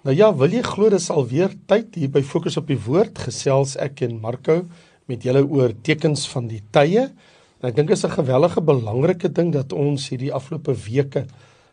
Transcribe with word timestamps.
Nou 0.00 0.14
ja, 0.16 0.30
wil 0.32 0.54
jy 0.56 0.62
glo 0.64 0.88
dis 0.88 1.10
alweer 1.12 1.52
tyd 1.68 1.92
hier 2.00 2.08
by 2.08 2.22
Fokus 2.24 2.54
op 2.56 2.70
die 2.70 2.78
Woord 2.80 3.18
gesels 3.20 3.74
ek 3.76 3.98
en 4.06 4.14
Marco 4.22 4.62
met 5.12 5.26
julle 5.26 5.42
oor 5.44 5.74
tekens 5.84 6.22
van 6.32 6.46
die 6.48 6.62
tye. 6.72 7.02
En 7.60 7.68
ek 7.68 7.76
dink 7.76 7.92
is 7.92 8.04
'n 8.06 8.16
gewellige 8.16 8.62
belangrike 8.64 9.28
ding 9.28 9.52
dat 9.52 9.74
ons 9.76 10.08
hierdie 10.08 10.32
afgelope 10.32 10.72
weke 10.72 11.26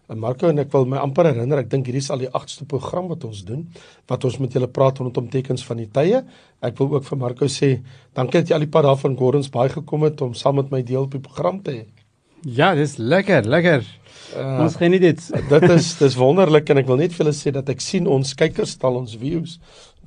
en 0.10 0.20
Marco 0.20 0.50
en 0.50 0.60
ek 0.60 0.74
wil 0.74 0.86
my 0.86 0.98
amper 0.98 1.24
herinner, 1.24 1.60
ek 1.60 1.70
dink 1.70 1.86
hierdie 1.86 2.04
is 2.04 2.12
al 2.12 2.20
die 2.20 2.28
8ste 2.28 2.68
program 2.68 3.08
wat 3.08 3.24
ons 3.24 3.46
doen 3.46 3.66
wat 4.07 4.25
ons 4.25 4.39
met 4.39 4.52
julle 4.52 4.68
praat 4.68 4.98
rondom 4.98 5.30
tekens 5.30 5.64
van 5.64 5.78
die 5.78 5.88
tye. 5.88 6.25
Ek 6.62 6.78
wil 6.80 6.96
ook 6.96 7.05
vir 7.05 7.18
Marco 7.18 7.46
sê, 7.46 7.82
dankie 8.14 8.41
dat 8.41 8.50
jy 8.50 8.55
al 8.55 8.66
die 8.68 8.71
pad 8.71 8.84
daar 8.84 8.98
van 8.98 9.16
Gordons 9.16 9.50
Bay 9.50 9.70
gekom 9.70 10.04
het 10.04 10.21
om 10.21 10.34
saam 10.34 10.55
met 10.55 10.70
my 10.70 10.84
deel 10.84 11.04
op 11.04 11.12
die 11.12 11.23
program 11.23 11.64
te 11.64 11.71
hê. 11.71 11.96
Ja, 12.41 12.73
dis 12.75 12.97
lekker, 12.97 13.47
lekker. 13.47 13.85
Uh, 14.35 14.59
ons 14.61 14.75
geniet 14.75 15.01
dit. 15.01 15.27
dit 15.54 15.69
is 15.71 15.93
dis 15.97 16.17
wonderlik 16.19 16.69
en 16.69 16.81
ek 16.81 16.89
wil 16.89 16.99
net 16.99 17.15
vir 17.15 17.25
julle 17.25 17.36
sê 17.36 17.54
dat 17.55 17.69
ek 17.71 17.81
sien 17.83 18.07
ons 18.11 18.36
kykerstal 18.37 18.99
ons 18.99 19.15
views 19.19 19.57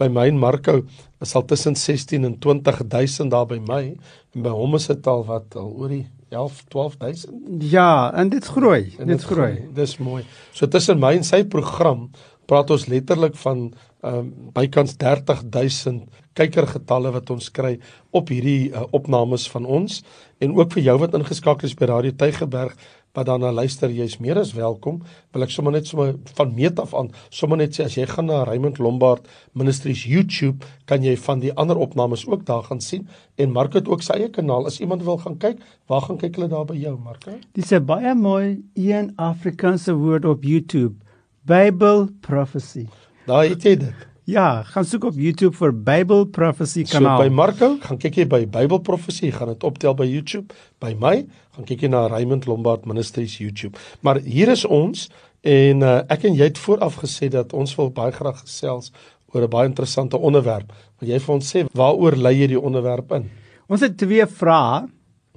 by 0.00 0.08
my 0.12 0.26
en 0.30 0.38
Marco 0.40 0.80
is 1.24 1.34
al 1.36 1.44
tussen 1.48 1.76
16 1.76 2.24
en 2.28 2.36
20000 2.40 3.32
daar 3.32 3.48
by 3.48 3.58
my 3.64 3.82
en 3.90 4.44
by 4.44 4.52
hom 4.54 4.76
is 4.78 4.88
dit 4.92 5.08
al 5.10 5.24
wat 5.28 5.56
al 5.60 5.72
oor 5.72 5.92
die 5.92 6.06
11 6.30 6.60
12000. 6.70 7.62
Ja, 7.72 8.12
en 8.14 8.28
dit 8.30 8.44
groei. 8.44 8.92
Dit 8.94 9.24
groei. 9.26 9.56
groei. 9.56 9.70
Dis 9.74 9.96
mooi. 9.98 10.22
So 10.54 10.70
tussen 10.70 11.00
my 11.02 11.16
en 11.18 11.26
sy 11.26 11.42
program 11.50 12.08
praat 12.50 12.70
ons 12.70 12.86
letterlik 12.90 13.34
van 13.42 13.70
um, 14.02 14.32
bykans 14.54 14.96
30000 15.00 16.06
kykergetalle 16.38 17.12
wat 17.12 17.30
ons 17.30 17.50
kry 17.52 17.76
op 18.16 18.30
hierdie 18.32 18.70
uh, 18.70 18.86
opnames 18.96 19.48
van 19.50 19.66
ons 19.66 20.00
en 20.40 20.56
ook 20.56 20.72
vir 20.76 20.86
jou 20.88 20.96
wat 21.02 21.14
ingeskakel 21.18 21.68
is 21.68 21.76
by 21.76 21.90
Radio 21.90 22.16
Tygerberg 22.16 22.76
wat 23.14 23.26
daarna 23.26 23.50
luister, 23.50 23.90
jy's 23.90 24.20
meer 24.22 24.38
as 24.38 24.52
welkom. 24.54 25.00
Wil 25.34 25.44
ek 25.46 25.50
sommer 25.50 25.74
net 25.74 25.88
sommer 25.90 26.12
van 26.36 26.52
meet 26.54 26.78
af 26.78 26.92
aan 26.94 27.10
sommer 27.34 27.58
net 27.58 27.74
sê 27.74 27.88
as 27.88 27.96
jy 27.98 28.06
gaan 28.06 28.28
na 28.30 28.44
Raymond 28.46 28.78
Lombard 28.78 29.26
Ministries 29.58 30.04
YouTube, 30.06 30.66
kan 30.86 31.02
jy 31.02 31.16
van 31.18 31.42
die 31.42 31.50
ander 31.58 31.80
opnames 31.80 32.22
ook 32.28 32.46
daar 32.46 32.62
gaan 32.68 32.82
sien 32.84 33.08
en 33.40 33.50
Mark 33.56 33.74
het 33.74 33.90
ook 33.90 34.04
sy 34.06 34.20
eie 34.20 34.30
kanaal. 34.30 34.68
As 34.70 34.78
iemand 34.80 35.02
wil 35.06 35.18
gaan 35.18 35.38
kyk, 35.42 35.58
waar 35.90 36.06
gaan 36.06 36.20
kyk 36.22 36.38
hulle 36.38 36.50
daar 36.52 36.68
by 36.68 36.78
jou, 36.78 36.96
Mark? 37.02 37.26
Dis 37.58 37.72
'n 37.72 37.84
baie 37.84 38.14
mooi 38.14 38.62
een 38.74 39.12
Afrikaanse 39.16 39.94
woord 39.94 40.24
op 40.24 40.44
YouTube. 40.44 40.94
Bible 41.42 42.08
Prophecy. 42.20 42.86
Daar 43.30 43.46
het 43.46 43.62
jy 43.62 43.76
dit. 43.78 44.06
Ja, 44.26 44.62
gaan 44.66 44.84
soek 44.84 45.04
op 45.06 45.18
YouTube 45.18 45.54
vir 45.54 45.70
Bible 45.74 46.24
Prophecy 46.34 46.82
kanaal. 46.82 47.20
So 47.20 47.28
by 47.28 47.34
Marco, 47.34 47.68
gaan 47.82 47.98
kyk 48.02 48.16
jy 48.18 48.24
by 48.30 48.40
Bible 48.50 48.80
Prophecy, 48.82 49.30
gaan 49.34 49.52
dit 49.52 49.66
optel 49.66 49.94
by 49.94 50.06
YouTube. 50.08 50.54
By 50.82 50.96
my, 50.98 51.12
gaan 51.54 51.68
kyk 51.68 51.84
jy 51.86 51.90
na 51.92 52.08
Raymond 52.10 52.48
Lombard 52.50 52.88
Ministries 52.90 53.36
YouTube. 53.38 53.78
Maar 54.02 54.18
hier 54.26 54.50
is 54.50 54.64
ons 54.66 55.06
en 55.46 55.86
uh, 55.86 55.94
ek 56.10 56.26
en 56.26 56.34
jy 56.40 56.50
het 56.50 56.58
vooraf 56.58 56.98
gesê 57.04 57.30
dat 57.30 57.54
ons 57.54 57.76
wil 57.78 57.94
baie 57.94 58.10
graag 58.18 58.42
gesels 58.42 58.90
oor 59.30 59.46
'n 59.46 59.52
baie 59.54 59.70
interessante 59.70 60.18
onderwerp. 60.18 60.74
Wil 60.98 61.14
jy 61.14 61.22
vir 61.22 61.34
ons 61.34 61.54
sê 61.54 61.64
waaroor 61.70 62.18
lei 62.18 62.34
jy 62.34 62.50
die 62.56 62.60
onderwerp 62.60 63.14
in? 63.14 63.30
Ons 63.70 63.86
het 63.86 63.94
twee 63.98 64.26
vrae. 64.26 64.88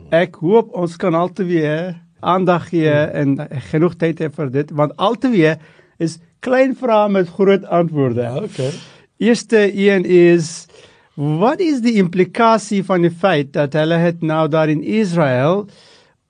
Ek 0.09 0.41
hoop 0.41 0.73
ons 0.73 0.97
kan 0.97 1.13
altyd 1.13 2.01
aandag 2.21 2.69
gee 2.73 2.89
en 2.89 3.37
genoeg 3.69 3.95
tyd 3.95 4.19
hê 4.19 4.33
vir 4.33 4.49
dit 4.49 4.71
want 4.71 4.97
altyd 4.97 5.59
is 5.99 6.17
klein 6.43 6.75
vrae 6.75 7.09
met 7.09 7.31
groot 7.37 7.65
antwoorde. 7.65 8.21
Ja, 8.21 8.43
okay. 8.43 8.71
Eerste 9.17 9.63
een 9.71 10.05
is 10.05 10.67
wat 11.15 11.61
is 11.61 11.81
die 11.85 11.95
implikasie 12.01 12.81
van 12.83 13.05
die 13.05 13.13
feit 13.13 13.53
dat 13.53 13.75
hulle 13.77 13.99
het 14.01 14.23
nou 14.25 14.47
daar 14.49 14.69
in 14.69 14.83
Israel 14.83 15.67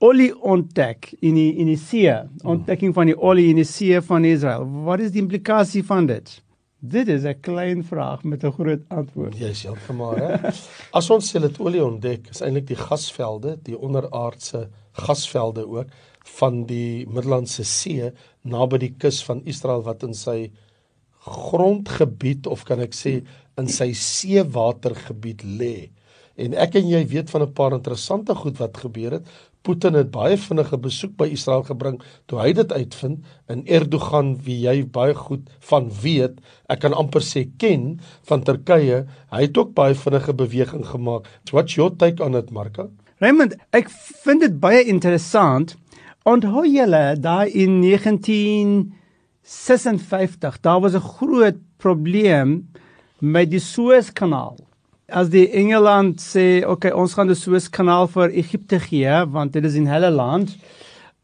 olie 0.04 0.32
ontdek 0.36 1.14
in 1.24 1.38
die 1.38 1.50
in 1.62 1.70
die 1.72 1.80
see, 1.80 2.12
ontdekking 2.44 2.92
van 2.94 3.08
die 3.08 3.16
olie 3.16 3.48
in 3.52 3.62
die 3.62 3.68
see 3.68 4.00
van 4.04 4.26
Israel. 4.28 4.66
Wat 4.84 5.00
is 5.00 5.14
die 5.14 5.22
implikasie 5.22 5.84
van 5.86 6.10
dit? 6.10 6.40
Dit 6.84 7.08
is 7.08 7.24
'n 7.24 7.40
klein 7.40 7.84
vraag 7.84 8.24
met 8.24 8.44
'n 8.44 8.52
groot 8.52 8.82
antwoord. 8.88 9.38
Jy 9.38 9.52
sê 9.52 9.72
heeltemal, 9.72 10.16
hè. 10.16 10.50
As 10.92 11.10
ons 11.10 11.24
sê 11.32 11.40
dit 11.40 11.60
olie 11.60 11.84
ontdek, 11.84 12.28
is 12.30 12.42
eintlik 12.42 12.66
die 12.66 12.76
gasvelde, 12.76 13.58
die 13.62 13.78
onderaardse 13.78 14.68
gasvelde 14.94 15.66
ook 15.68 15.90
van 16.38 16.64
die 16.68 17.04
Middellandse 17.06 17.64
See 17.68 18.12
naby 18.42 18.80
die 18.80 18.94
kus 18.98 19.22
van 19.26 19.42
Israel 19.48 19.84
wat 19.86 20.04
in 20.06 20.14
sy 20.16 20.52
grondgebied 21.24 22.46
of 22.46 22.64
kan 22.68 22.82
ek 22.84 22.96
sê 22.96 23.18
in 23.60 23.68
sy 23.70 23.92
seewatergebied 23.96 25.44
lê. 25.60 25.90
En 26.36 26.56
ek 26.58 26.80
en 26.80 26.88
jy 26.90 27.04
weet 27.12 27.30
van 27.30 27.42
'n 27.42 27.52
paar 27.54 27.72
interessante 27.72 28.34
goed 28.34 28.58
wat 28.58 28.76
gebeur 28.76 29.12
het. 29.12 29.26
Putin 29.62 29.94
het 29.94 30.10
baie 30.10 30.36
vinnige 30.36 30.76
besoek 30.76 31.16
by 31.16 31.28
Israel 31.32 31.62
gebring 31.62 32.02
toe 32.26 32.40
hy 32.40 32.52
dit 32.52 32.72
uitvind 32.72 33.24
in 33.48 33.62
Erdogan 33.66 34.36
wie 34.44 34.58
jy 34.66 34.84
baie 34.84 35.14
goed 35.14 35.48
van 35.70 35.88
weet, 36.02 36.40
ek 36.68 36.80
kan 36.80 36.92
amper 36.92 37.22
sê 37.22 37.48
ken 37.56 38.00
van 38.28 38.42
Turkye, 38.42 39.06
hy 39.30 39.40
het 39.40 39.58
ook 39.58 39.72
baie 39.74 39.94
vinnige 39.94 40.34
beweging 40.34 40.84
gemaak. 40.84 41.24
What's 41.50 41.76
your 41.76 41.96
take 41.96 42.22
on 42.24 42.34
it, 42.34 42.50
Marka? 42.50 42.90
Raymond, 43.24 43.56
ek 43.72 43.88
vind 44.24 44.44
dit 44.44 44.60
baie 44.60 44.84
interessant 44.84 45.72
Onthou 46.28 46.66
julle 46.68 47.16
daai 47.20 47.52
in 47.52 47.82
1956, 47.84 50.56
daar 50.64 50.80
was 50.80 50.96
'n 50.96 51.08
groot 51.16 51.58
probleem 51.76 52.68
met 53.20 53.50
die 53.50 53.60
Suezkanaal. 53.60 54.56
As 55.08 55.28
die 55.28 55.50
Engeland 55.50 56.20
sê, 56.20 56.64
"Oké, 56.64 56.70
okay, 56.70 56.90
ons 56.90 57.14
gaan 57.14 57.26
die 57.26 57.36
Suezkanaal 57.36 58.08
vir 58.08 58.30
Egipte 58.30 58.80
gee, 58.80 59.26
want 59.26 59.52
dit 59.52 59.64
is 59.64 59.74
in 59.74 59.86
hulle 59.86 60.10
land." 60.10 60.56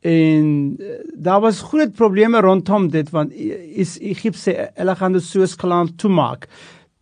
En 0.00 0.76
uh, 0.80 0.86
daar 1.14 1.40
was 1.40 1.62
groot 1.62 1.92
probleme 1.92 2.40
rondom 2.40 2.90
dit 2.90 3.10
want 3.10 3.32
is 3.32 3.98
Egipte 3.98 4.70
hulle 4.74 4.96
gaan 4.96 5.12
die 5.12 5.20
Suezkanaal 5.20 5.86
toemaak 5.96 6.48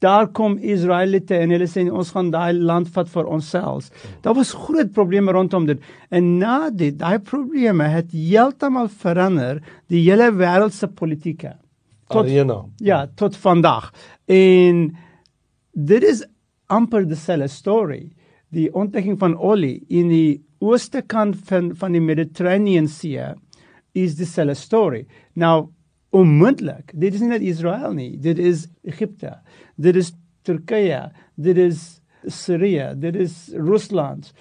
daar 0.04 0.28
kom 0.31 0.56
Israeliete 0.62 1.36
en 1.38 1.50
hulle 1.54 1.66
sê 1.70 1.84
ons 1.91 2.10
gaan 2.14 2.31
daai 2.31 2.54
land 2.54 2.88
vat 2.94 3.09
vir 3.10 3.26
onsself. 3.26 3.88
Daar 4.22 4.36
was 4.38 4.54
groot 4.54 4.92
probleme 4.94 5.32
rondom 5.34 5.66
dit. 5.66 5.81
En 6.14 6.36
na 6.38 6.70
dit, 6.70 6.94
daai 6.98 7.19
probleme 7.19 7.88
het 7.91 8.12
heeltemal 8.14 8.88
verander 8.88 9.62
die 9.91 10.04
hele 10.06 10.31
wêreld 10.36 10.76
se 10.76 10.86
politieke. 10.86 11.56
Tot 12.09 12.25
Arena. 12.25 12.62
ja, 12.81 13.06
tot 13.16 13.36
vandag. 13.36 13.91
En 14.26 14.97
dit 15.72 16.04
is 16.04 16.25
amper 16.66 17.04
dieselfde 17.09 17.48
story. 17.48 18.12
Die 18.54 18.70
ontdekking 18.75 19.19
van 19.20 19.36
olie 19.36 19.82
in 19.88 20.09
die 20.09 20.41
ooste 20.65 21.03
kant 21.03 21.36
van 21.50 21.75
van 21.76 21.92
die 21.92 22.00
Mediterranean 22.00 22.88
See 22.88 23.20
is 23.92 24.16
dieselfde 24.16 24.54
story. 24.54 25.06
Nou 25.34 25.69
onmoontlik. 26.10 26.92
Dit 26.94 27.14
is 27.14 27.20
nie 27.20 27.32
net 27.34 27.44
Israel 27.44 27.92
nie, 27.92 28.16
dit 28.20 28.38
is 28.38 28.66
Egipte. 28.82 29.36
Dit 29.76 29.96
is 29.96 30.12
Turkye, 30.46 31.08
dit 31.36 31.58
is 31.60 32.00
Syrië, 32.26 32.94
dit 32.96 33.16
is 33.16 33.36
Rusland. 33.54 34.32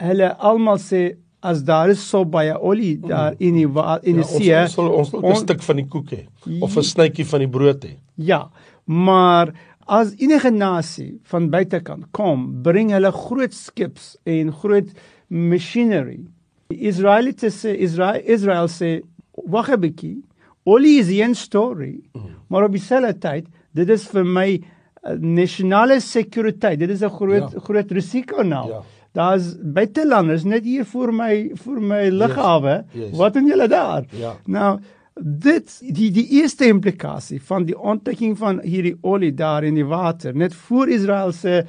Hulle 0.00 0.32
almal 0.36 0.80
sê 0.82 1.16
as 1.46 1.62
daar 1.64 1.92
is 1.92 2.02
so 2.02 2.24
baie 2.24 2.54
olie 2.56 2.96
daar 2.98 3.36
in 3.38 3.58
die 3.58 3.68
in 4.02 4.20
die 4.20 4.24
ja, 4.24 4.28
see, 4.30 4.54
ons 4.56 4.74
sal 4.74 4.88
ons 4.90 5.12
'n 5.12 5.44
stuk 5.44 5.62
van 5.62 5.76
die 5.76 5.86
koek 5.86 6.10
hê 6.10 6.22
of 6.60 6.76
'n 6.76 6.82
snytjie 6.82 7.26
van 7.26 7.40
die 7.40 7.48
brood 7.48 7.84
hê. 7.84 7.96
Ja, 8.16 8.50
maar 8.84 9.52
as 9.86 10.14
enige 10.18 10.50
nasie 10.50 11.20
van 11.22 11.50
buitekant 11.50 12.10
kom, 12.12 12.62
bring 12.62 12.90
hulle 12.90 13.12
groot 13.12 13.54
skips 13.54 14.16
en 14.24 14.52
groot 14.52 14.88
machinery. 15.28 16.26
Israeliete 16.70 17.50
sê 17.50 17.76
Israel 17.78 18.22
Israel 18.24 18.68
sê 18.68 19.02
wag 19.46 19.70
'n 19.70 19.80
bietjie 19.80 20.22
Olie 20.66 20.98
is 20.98 21.10
'n 21.10 21.34
storie. 21.34 22.02
Mm. 22.12 22.22
Maar 22.48 22.64
op 22.64 22.72
dieselfde 22.72 23.18
tyd, 23.18 23.46
dit 23.72 23.88
is 23.88 24.06
vir 24.06 24.24
my 24.24 24.48
uh, 24.56 25.12
nasionale 25.20 26.00
sekuriteit. 26.00 26.78
Dit 26.78 26.90
is 26.90 27.02
'n 27.02 27.10
groot 27.10 27.52
ja. 27.52 27.60
groot 27.60 27.90
risiko 27.90 28.42
nou. 28.42 28.68
Ja. 28.68 28.82
Daar's 29.12 29.54
buitelanders 29.60 30.44
net 30.44 30.64
hier 30.64 30.84
vir 30.84 31.12
my 31.12 31.50
vir 31.54 31.80
my 31.80 32.08
lughawe. 32.08 32.84
Yes. 32.92 33.08
Yes. 33.08 33.16
Wat 33.16 33.34
doen 33.34 33.46
julle 33.46 33.68
daar? 33.68 34.04
Ja. 34.10 34.36
Nou 34.44 34.78
dit 35.16 35.78
die 35.96 36.10
die 36.12 36.26
eerste 36.40 36.66
implikasie 36.68 37.40
van 37.40 37.64
die 37.64 37.76
ontdekking 37.78 38.36
van 38.38 38.60
hierdie 38.60 38.96
olie 39.00 39.32
daar 39.32 39.64
in 39.64 39.78
die 39.78 39.86
water 39.88 40.36
net 40.36 40.54
voor 40.54 40.88
Israel 40.92 41.32
se 41.32 41.62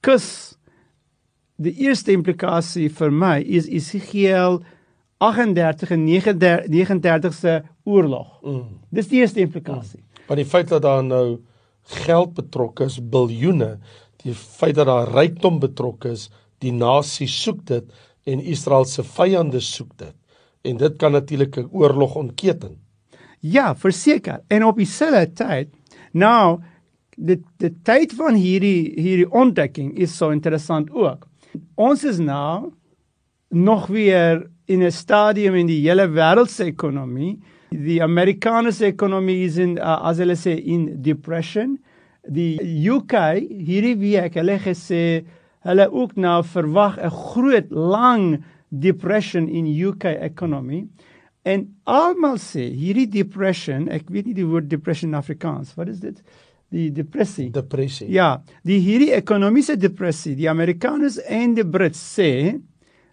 kus 0.00 0.56
die 1.60 1.74
eerste 1.84 2.12
implikasie 2.12 2.88
vir 2.88 3.12
my 3.12 3.40
is 3.40 3.68
Esegiel 3.68 4.62
38 5.18 5.90
en 5.90 6.04
39 6.04 7.34
se 7.34 7.62
oorlog. 7.84 8.40
Mm. 8.42 8.80
Dis 8.90 9.08
die 9.08 9.20
eerste 9.20 9.40
implikasie. 9.40 10.00
Mm. 10.00 10.24
Maar 10.26 10.36
die 10.36 10.48
feit 10.48 10.68
dat 10.68 10.82
daar 10.82 11.04
nou 11.04 11.38
geld 12.04 12.34
betrokke 12.34 12.84
is, 12.90 12.98
biljoene, 12.98 13.76
die 14.24 14.34
feit 14.34 14.74
dat 14.74 14.88
daar 14.90 15.12
rykdom 15.14 15.60
betrokke 15.62 16.10
is, 16.16 16.28
die 16.64 16.72
nasie 16.74 17.28
soek 17.30 17.62
dit 17.68 17.84
en 18.26 18.42
Israel 18.42 18.84
se 18.90 19.04
vyande 19.06 19.60
soek 19.62 19.92
dit. 20.00 20.14
En 20.66 20.80
dit 20.80 20.96
kan 20.98 21.12
natuurlik 21.12 21.56
'n 21.56 21.68
oorlog 21.70 22.14
ontketen. 22.14 22.80
Ja, 23.40 23.76
verseker. 23.76 24.40
En 24.48 24.64
op 24.64 24.76
dieselfde 24.76 25.32
tyd, 25.32 25.68
nou 26.12 26.60
die 27.16 27.42
die 27.56 27.72
tyd 27.82 28.12
van 28.12 28.34
hierdie 28.34 28.92
hierdie 29.00 29.30
ontdekking 29.30 29.96
is 29.98 30.16
so 30.16 30.30
interessant 30.30 30.90
ook. 30.90 31.26
Ons 31.74 32.04
is 32.04 32.18
nou 32.18 32.72
nog 33.48 33.86
weer 33.86 34.50
in 34.66 34.82
'n 34.82 34.90
stadium 34.90 35.54
in 35.54 35.66
die 35.66 35.80
hele 35.80 36.08
wêreldse 36.08 36.64
ekonomie 36.64 37.38
Die 37.70 38.02
Amerikaanse 38.02 38.86
ekonomie 38.86 39.44
is 39.44 39.58
in 39.58 39.76
uh, 39.78 39.98
as 40.06 40.20
hulle 40.22 40.36
sê 40.38 40.54
in 40.56 40.86
depression. 41.02 41.76
Die 42.26 42.56
UK 42.90 43.14
hierdie 43.42 43.96
week 43.98 44.38
hulle 44.38 44.58
gesê 44.62 45.26
hulle 45.66 45.86
ook 45.90 46.14
nou 46.16 46.40
verwag 46.46 46.98
'n 46.98 47.10
groot 47.10 47.70
lang 47.70 48.44
depression 48.70 49.48
in 49.48 49.66
UK 49.66 50.04
economy. 50.30 50.86
En 51.44 51.66
almal 51.84 52.38
sê 52.38 52.70
hierdie 52.70 53.06
depression, 53.10 53.88
ek 53.88 54.10
weet 54.10 54.26
nie 54.26 54.34
die 54.34 54.46
woord 54.46 54.70
depression 54.70 55.10
in 55.10 55.18
Afrikaans. 55.18 55.74
Wat 55.76 55.88
is 55.88 56.00
dit? 56.00 56.22
Die 56.70 56.90
depressie. 56.90 57.50
Depressie. 57.50 58.10
Ja, 58.10 58.42
die 58.62 58.80
hierdie 58.82 59.12
ekonomiese 59.14 59.76
depressie, 59.76 60.34
die 60.34 60.50
Amerikaners 60.50 61.18
en 61.22 61.54
die 61.54 61.66
Brits 61.66 62.02
sê 62.18 62.58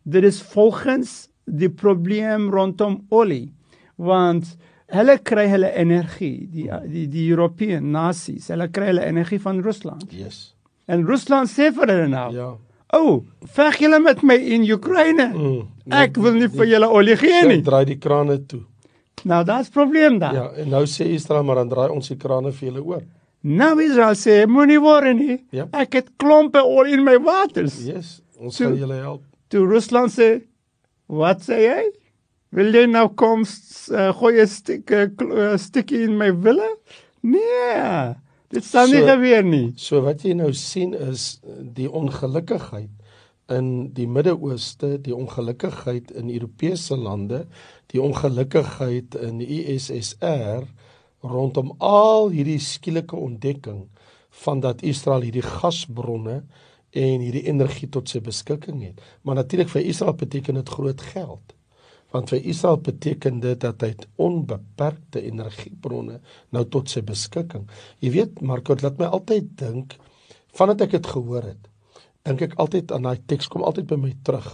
dit 0.03 0.23
is 0.23 0.41
volgens 0.41 1.32
die 1.47 1.69
probleem 1.69 2.49
rondom 2.53 3.01
olie 3.11 3.51
want 3.97 4.55
hulle 4.93 5.17
kry 5.25 5.47
hulle 5.49 5.71
energie 5.75 6.47
die 6.51 6.67
die 6.87 7.07
die 7.07 7.29
Europese 7.31 7.79
nasies 7.81 8.47
hulle 8.53 8.67
kry 8.73 8.91
hulle 8.91 9.05
energie 9.05 9.39
van 9.39 9.61
Rusland 9.65 10.05
Yes. 10.13 10.53
en 10.87 11.05
Rusland 11.07 11.49
sê 11.49 11.71
vir 11.73 11.87
hulle 11.87 12.07
nou 12.07 12.29
Ja. 12.33 12.51
o 12.93 12.99
oh, 12.99 13.23
veg 13.55 13.79
julle 13.81 13.99
met 13.99 14.21
my 14.23 14.35
in 14.35 14.63
Oekraïne 14.71 15.31
Mm. 15.33 15.67
ek 15.91 16.15
wil 16.17 16.33
nie 16.33 16.47
vir 16.47 16.65
julle 16.65 16.87
olie 16.89 17.15
gee 17.17 17.41
nie 17.47 17.61
draai 17.61 17.85
die 17.85 17.97
krane 17.99 18.37
toe. 18.47 18.61
nou 19.25 19.43
daar's 19.43 19.69
probleem 19.69 20.19
daar 20.19 20.33
Ja, 20.33 20.51
en 20.57 20.69
nou 20.69 20.83
sê 20.85 21.05
Israel 21.13 21.43
maar 21.43 21.55
dan 21.55 21.69
draai 21.69 21.89
ons 21.91 22.07
die 22.07 22.17
krane 22.17 22.51
vir 22.51 22.69
julle 22.71 22.81
oor. 22.85 23.01
nou 23.43 23.79
Israel 23.81 24.15
sê 24.15 24.45
moenie 24.47 24.79
worry 24.79 25.13
nie 25.13 25.39
Ja. 25.51 25.67
ek 25.73 25.93
het 25.93 26.09
klompe 26.17 26.61
olie 26.63 26.93
in 26.93 27.03
my 27.03 27.17
waters 27.17 27.83
Yes, 27.85 28.21
ons 28.39 28.57
gaan 28.57 28.75
julle 28.77 28.95
help. 29.01 29.21
toe 29.49 29.65
Rusland 29.67 30.11
sê 30.11 30.41
wat 31.07 31.41
sê 31.45 31.59
jy? 31.63 31.83
Wil 32.53 32.73
jy 32.75 32.85
nou 32.85 33.07
kom 33.17 33.41
uh, 33.44 34.11
gooi 34.13 34.41
'n 34.41 34.47
stuk 34.47 34.91
uh, 34.91 35.57
stukkie 35.57 36.03
in 36.05 36.17
my 36.17 36.31
wille? 36.31 36.69
Nee 37.21 38.13
dit 38.53 38.63
nie 38.63 39.01
So- 39.01 39.07
gebeur 39.07 39.44
nie. 39.44 39.73
So 39.75 40.01
wat 40.05 40.23
jy 40.23 40.33
nou 40.38 40.51
sien 40.53 40.94
is 40.94 41.39
eh, 41.44 41.61
die 41.75 41.89
ongelukkigheid 41.89 42.91
in 43.51 43.69
die 43.94 44.07
Midde-Ooste, 44.07 44.97
die 45.03 45.15
ongelukkigheid 45.15 46.11
in 46.15 46.29
Europese 46.31 46.95
lande, 46.95 47.44
die 47.91 48.01
ongelukkigheid 48.01 49.15
in 49.19 49.41
die 49.41 49.50
USSR 49.73 50.63
rondom 51.23 51.73
al 51.79 52.29
hierdie 52.33 52.59
skielike 52.59 53.15
ontdekking 53.15 53.88
van 54.44 54.61
dat 54.63 54.81
Israel 54.83 55.21
hierdie 55.25 55.44
gasbronne 55.45 56.44
en 56.93 57.25
hierdie 57.25 57.47
energie 57.49 57.89
tot 57.89 58.09
sy 58.11 58.21
beskikking 58.23 58.83
het. 58.85 59.01
Maar 59.25 59.41
natuurlik 59.41 59.71
vir 59.73 59.89
Israel 59.89 60.15
beteken 60.19 60.59
dit 60.59 60.69
groot 60.69 61.01
geld. 61.13 61.53
Want 62.13 62.29
vir 62.29 62.45
Israel 62.45 62.77
beteken 62.85 63.39
dit 63.41 63.59
dat 63.61 63.81
hy 63.81 63.89
het 63.95 64.05
onbeperkte 64.21 65.23
energiebronne 65.25 66.19
nou 66.53 66.65
tot 66.69 66.91
sy 66.93 67.01
beskikking. 67.05 67.65
Jy 68.05 68.13
weet, 68.13 68.41
Marco, 68.45 68.75
dit 68.77 68.85
laat 68.85 69.01
my 69.01 69.09
altyd 69.09 69.55
dink 69.57 69.97
vandat 70.53 70.85
ek 70.85 70.99
dit 70.99 71.09
gehoor 71.15 71.47
het. 71.49 71.71
Dink 72.23 72.43
ek 72.45 72.53
altyd 72.61 72.93
aan 72.93 73.09
daai 73.09 73.23
teks 73.27 73.49
kom 73.49 73.65
altyd 73.65 73.89
by 73.89 73.97
my 73.97 74.13
terug 74.23 74.51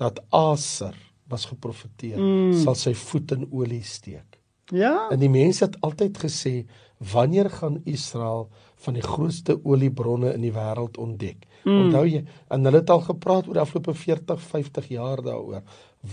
dat 0.00 0.22
Aser 0.34 0.96
was 1.28 1.44
geprofeteer 1.50 2.18
mm. 2.18 2.56
sal 2.62 2.76
sy 2.78 2.94
voet 2.96 3.36
in 3.36 3.46
olie 3.52 3.82
steek. 3.84 4.40
ja 4.72 5.08
En 5.10 5.20
die 5.20 5.30
mense 5.30 5.64
het 5.64 5.76
altyd 5.84 6.18
gesê 6.24 6.54
wanneer 6.98 7.50
gaan 7.50 7.80
Israel 7.84 8.48
van 8.84 8.94
die 8.94 9.02
grootste 9.02 9.58
oliebronne 9.64 10.32
in 10.32 10.44
die 10.44 10.52
wêreld 10.52 10.96
ontdek? 11.00 11.46
Mm. 11.64 11.86
Onthou 11.86 12.04
jy? 12.08 12.22
En 12.48 12.64
hulle 12.64 12.80
het 12.80 12.90
al 12.90 13.04
gepraat 13.08 13.48
oor 13.48 13.58
die 13.58 13.64
afgelope 13.64 13.94
40, 13.94 14.40
50 14.40 14.88
jaar 14.88 15.22
daaroor. 15.22 15.62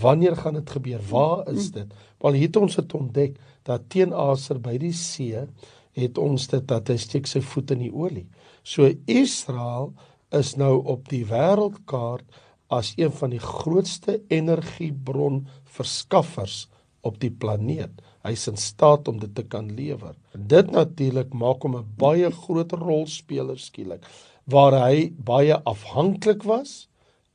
Wanneer 0.02 0.36
gaan 0.36 0.54
dit 0.54 0.70
gebeur? 0.70 1.02
Waar 1.10 1.48
is 1.52 1.72
dit? 1.72 1.94
Wel 2.20 2.40
hier 2.40 2.48
het 2.48 2.60
ons 2.60 2.76
dit 2.76 2.94
ontdek 2.94 3.38
dat 3.64 3.90
teen 3.90 4.14
Aser 4.14 4.60
by 4.60 4.78
die 4.82 4.94
see 4.94 5.46
het 5.94 6.18
ons 6.18 6.48
dit 6.50 6.66
dat 6.68 6.90
hy 6.90 6.98
steek 6.98 7.30
sy 7.30 7.42
voet 7.46 7.76
in 7.76 7.86
die 7.86 7.94
olie. 7.94 8.26
So 8.64 8.90
Israel 9.06 9.94
is 10.34 10.56
nou 10.58 10.80
op 10.90 11.10
die 11.12 11.24
wêreldkaart 11.30 12.26
as 12.74 12.94
een 12.98 13.12
van 13.14 13.34
die 13.36 13.42
grootste 13.44 14.18
energiebron 14.34 15.44
verskaffers 15.76 16.68
op 17.04 17.20
die 17.20 17.32
planeet. 17.32 18.02
Hy's 18.24 18.48
in 18.48 18.58
staat 18.58 19.08
om 19.12 19.20
dit 19.20 19.36
te 19.36 19.44
kan 19.44 19.68
lewer. 19.76 20.16
Dit 20.34 20.72
natuurlik 20.72 21.34
maak 21.34 21.62
hom 21.64 21.76
'n 21.76 21.88
baie 21.98 22.32
groter 22.32 22.80
rolspeler 22.80 23.60
skielik. 23.60 24.04
Waar 24.46 24.74
hy 24.88 25.14
baie 25.18 25.56
afhanklik 25.64 26.44
was, 26.44 26.88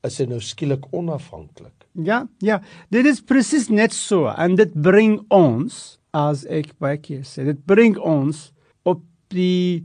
is 0.03 0.19
hy 0.19 0.27
nou 0.27 0.41
skielik 0.41 0.85
onafhanklik. 0.93 1.79
ja 2.05 2.27
ja 2.39 2.61
dit 2.95 3.07
is 3.07 3.21
presies 3.25 3.69
net 3.69 3.95
so 3.95 4.29
en 4.31 4.57
dit 4.59 4.75
bring 4.75 5.19
ons 5.35 5.99
as 6.15 6.45
ek 6.47 6.75
baie 6.83 6.99
keer 7.03 7.25
sê 7.27 7.47
dit 7.49 7.59
bring 7.67 7.99
ons 7.99 8.49
op 8.89 9.03
die 9.35 9.85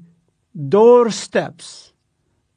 doorsteps 0.54 1.94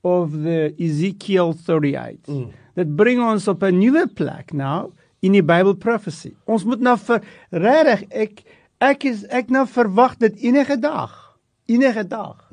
of 0.07 0.35
the 0.45 0.75
Ezekiel 0.77 1.55
38 1.55 2.29
mm. 2.29 2.47
dit 2.81 2.95
bring 2.99 3.23
ons 3.25 3.49
op 3.49 3.65
'n 3.65 3.79
nuwe 3.79 4.07
plek 4.07 4.53
nou 4.53 4.93
in 5.27 5.35
die 5.37 5.45
Bible 5.45 5.75
prophecy. 5.81 6.35
Ons 6.47 6.67
moet 6.69 6.83
nou 6.85 6.97
vir 7.09 7.25
regtig 7.51 8.07
ek 8.11 8.45
ek 8.85 9.07
is 9.09 9.25
ek 9.33 9.51
nou 9.53 9.65
verwag 9.71 10.19
dit 10.23 10.45
enige 10.51 10.77
dag. 10.81 11.15
Enige 11.67 12.05
dag. 12.07 12.45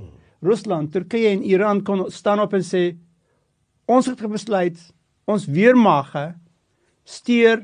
Rusland, 0.44 0.92
Turkye 0.92 1.31
en 1.31 1.44
Iran 1.48 1.84
kon 1.84 2.06
staan 2.12 2.42
op 2.44 2.56
en 2.56 2.64
sê 2.66 2.94
ons 3.88 4.08
het 4.08 4.24
besluit 4.31 4.80
ons 5.30 5.46
weermagte 5.48 6.34
stuur 7.08 7.64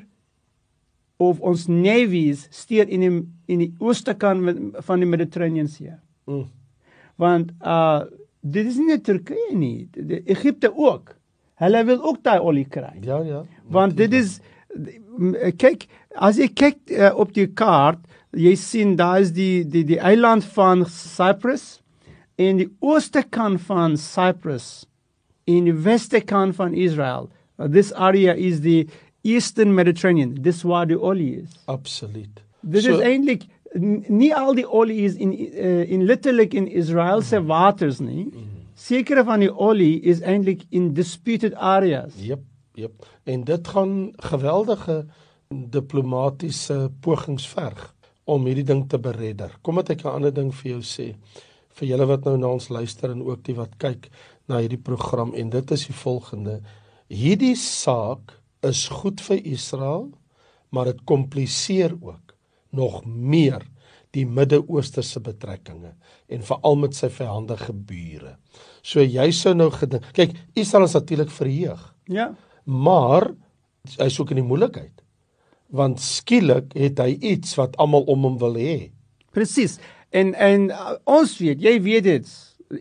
of 1.19 1.39
ons 1.43 1.65
navies 1.67 2.45
stuur 2.55 2.87
in 2.87 3.03
die 3.03 3.15
in 3.51 3.63
die 3.65 3.71
ooste 3.83 4.13
kant 4.15 4.75
van 4.85 5.03
die 5.03 5.09
Mediterranean 5.09 5.67
See. 5.67 5.91
Mm. 6.29 6.47
Want 7.19 7.51
uh 7.59 8.07
dit 8.39 8.63
is 8.69 8.77
nie 8.79 8.93
net 8.93 9.03
Turkye 9.03 9.51
nie, 9.51 9.89
Egipte 10.31 10.69
ook. 10.71 11.11
Hulle 11.59 11.81
wil 11.89 12.05
ook 12.07 12.21
daai 12.23 12.39
olie 12.39 12.67
kry. 12.71 12.93
Ja 13.03 13.19
ja. 13.27 13.41
Want 13.67 13.97
dit 13.97 14.13
is 14.15 14.37
kyk 15.57 15.87
as 16.15 16.39
jy 16.39 16.47
kyk 16.53 16.79
uh, 16.93 17.11
op 17.19 17.33
die 17.33 17.47
kaart, 17.47 17.99
jy 18.37 18.53
sien 18.59 18.95
daar 18.99 19.21
is 19.23 19.33
die 19.33 19.63
die 19.65 19.83
die 19.87 19.99
eiland 19.99 20.45
van 20.55 20.85
Cyprus 20.85 21.79
en 22.39 22.61
die 22.61 22.69
ooste 22.79 23.23
kant 23.23 23.61
van 23.67 23.97
Cyprus 23.97 24.87
en 25.49 25.65
die 25.65 25.75
weste 25.85 26.21
kant 26.21 26.55
van 26.55 26.73
Israel. 26.73 27.29
Uh, 27.57 27.67
this 27.67 27.91
area 27.93 28.35
is 28.35 28.61
the 28.61 28.87
eastern 29.23 29.73
Mediterranean. 29.75 30.35
Dis 30.41 30.63
waar 30.63 30.87
die 30.87 30.99
olie 30.99 31.41
is. 31.41 31.49
absoluut. 31.65 32.43
Dit 32.61 32.83
so, 32.83 32.97
is 32.97 33.03
eintlik 33.05 33.47
nie 33.73 34.31
al 34.35 34.55
die 34.57 34.65
olie 34.65 35.03
is 35.05 35.15
in 35.15 35.33
uh, 35.33 35.83
in 35.85 36.05
letterlik 36.09 36.53
in 36.53 36.67
Israel 36.67 37.21
se 37.21 37.41
waters 37.45 37.99
nie. 37.99 38.29
Sekere 38.79 39.23
van 39.27 39.43
die 39.43 39.51
olie 39.51 39.99
is 40.01 40.21
eintlik 40.21 40.63
in 40.69 40.93
disputed 40.93 41.53
areas. 41.55 42.15
Jep, 42.17 42.41
jep. 42.79 43.05
En 43.25 43.43
dit 43.43 43.67
gaan 43.67 44.11
geweldige 44.31 45.05
diplomatiese 45.49 46.91
pogings 47.01 47.47
verg 47.49 47.93
om 48.29 48.45
hierdie 48.45 48.67
ding 48.67 48.83
te 48.89 48.99
beredder. 49.01 49.55
Kom 49.61 49.79
ek 49.79 50.03
'n 50.03 50.15
ander 50.15 50.33
ding 50.33 50.51
vir 50.53 50.71
jou 50.71 50.81
sê 50.81 51.15
vir 51.79 51.87
julle 51.87 52.05
wat 52.05 52.25
nou 52.25 52.37
na 52.37 52.47
ons 52.47 52.69
luister 52.69 53.11
en 53.11 53.23
ook 53.23 53.43
die 53.43 53.55
wat 53.55 53.77
kyk 53.77 54.09
na 54.47 54.59
hierdie 54.59 54.81
program 54.81 55.33
en 55.33 55.49
dit 55.49 55.71
is 55.71 55.85
die 55.87 55.95
volgende. 55.95 56.61
Hierdie 57.07 57.55
saak 57.55 58.35
is 58.61 58.87
goed 58.87 59.21
vir 59.21 59.45
Israel, 59.45 60.09
maar 60.69 60.85
dit 60.85 61.05
kompliseer 61.05 61.95
ook 62.01 62.35
nog 62.71 63.05
meer 63.05 63.63
die 64.11 64.25
Midde-Oosterse 64.25 65.21
betrekkinge 65.21 65.93
en 66.27 66.43
veral 66.43 66.75
met 66.75 66.97
sy 66.97 67.09
vyandige 67.09 67.73
bure. 67.73 68.35
So 68.81 69.01
jy 69.01 69.31
sou 69.31 69.53
nou 69.53 69.69
gedink, 69.71 70.05
kyk, 70.13 70.35
Israel 70.55 70.85
is 70.85 70.93
natuurlik 70.97 71.31
verheug, 71.31 71.93
Ja. 72.09 72.31
Maar 72.69 73.31
hy's 73.97 74.19
ook 74.21 74.33
in 74.35 74.43
die 74.43 74.47
moeilikheid. 74.47 74.93
Want 75.73 76.01
skielik 76.01 76.73
het 76.77 76.99
hy 77.01 77.15
iets 77.33 77.55
wat 77.57 77.77
almal 77.81 78.05
om 78.09 78.27
hom 78.27 78.37
wil 78.41 78.57
hê. 78.57 78.91
Presies. 79.33 79.77
En 80.09 80.33
en 80.33 80.69
uh, 80.73 80.93
ons 81.09 81.37
weet, 81.41 81.61
jy 81.61 81.75
weet 81.85 82.05
dit. 82.05 82.29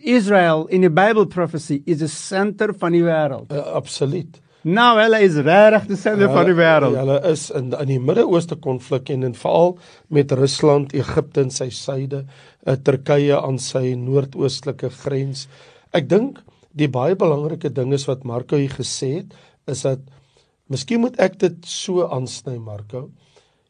Israel 0.04 0.66
in 0.72 0.84
die 0.84 0.92
Bible 0.92 1.26
prophecy 1.32 1.80
is 1.88 2.02
the 2.02 2.08
center 2.12 2.74
van 2.76 2.96
die 2.96 3.04
wêreld. 3.04 3.52
Uh, 3.52 3.64
absoluut. 3.76 4.40
Nou 4.68 4.98
hulle 4.98 5.20
is 5.24 5.36
regtig 5.46 5.86
die 5.92 5.96
center 6.00 6.28
van 6.32 6.48
die 6.48 6.56
wêreld. 6.58 6.96
Ja, 6.96 7.04
hulle 7.06 7.18
is 7.30 7.46
in 7.54 7.70
in 7.72 7.92
die 7.92 8.00
Midde-Ooste 8.02 8.58
konflik 8.60 9.08
en 9.14 9.24
en 9.24 9.36
veral 9.38 9.76
met 10.12 10.32
Rusland, 10.32 10.92
Egipte 10.96 11.46
in 11.46 11.52
sy 11.54 11.70
suide, 11.72 12.24
uh, 12.66 12.76
Turkye 12.76 13.38
aan 13.38 13.60
sy 13.62 13.94
noordoostelike 13.96 14.90
grens. 15.04 15.46
Ek 15.96 16.08
dink 16.10 16.42
die 16.78 16.90
baie 16.92 17.16
belangrike 17.16 17.70
ding 17.72 17.94
is 17.96 18.04
wat 18.08 18.26
Marco 18.28 18.58
hier 18.60 18.74
gesê 18.74 19.12
het, 19.20 19.36
is 19.68 19.84
dat 19.86 20.04
miskien 20.68 21.02
moet 21.04 21.18
ek 21.20 21.38
dit 21.40 21.66
so 21.68 22.06
aansny 22.08 22.58
Marco. 22.58 23.08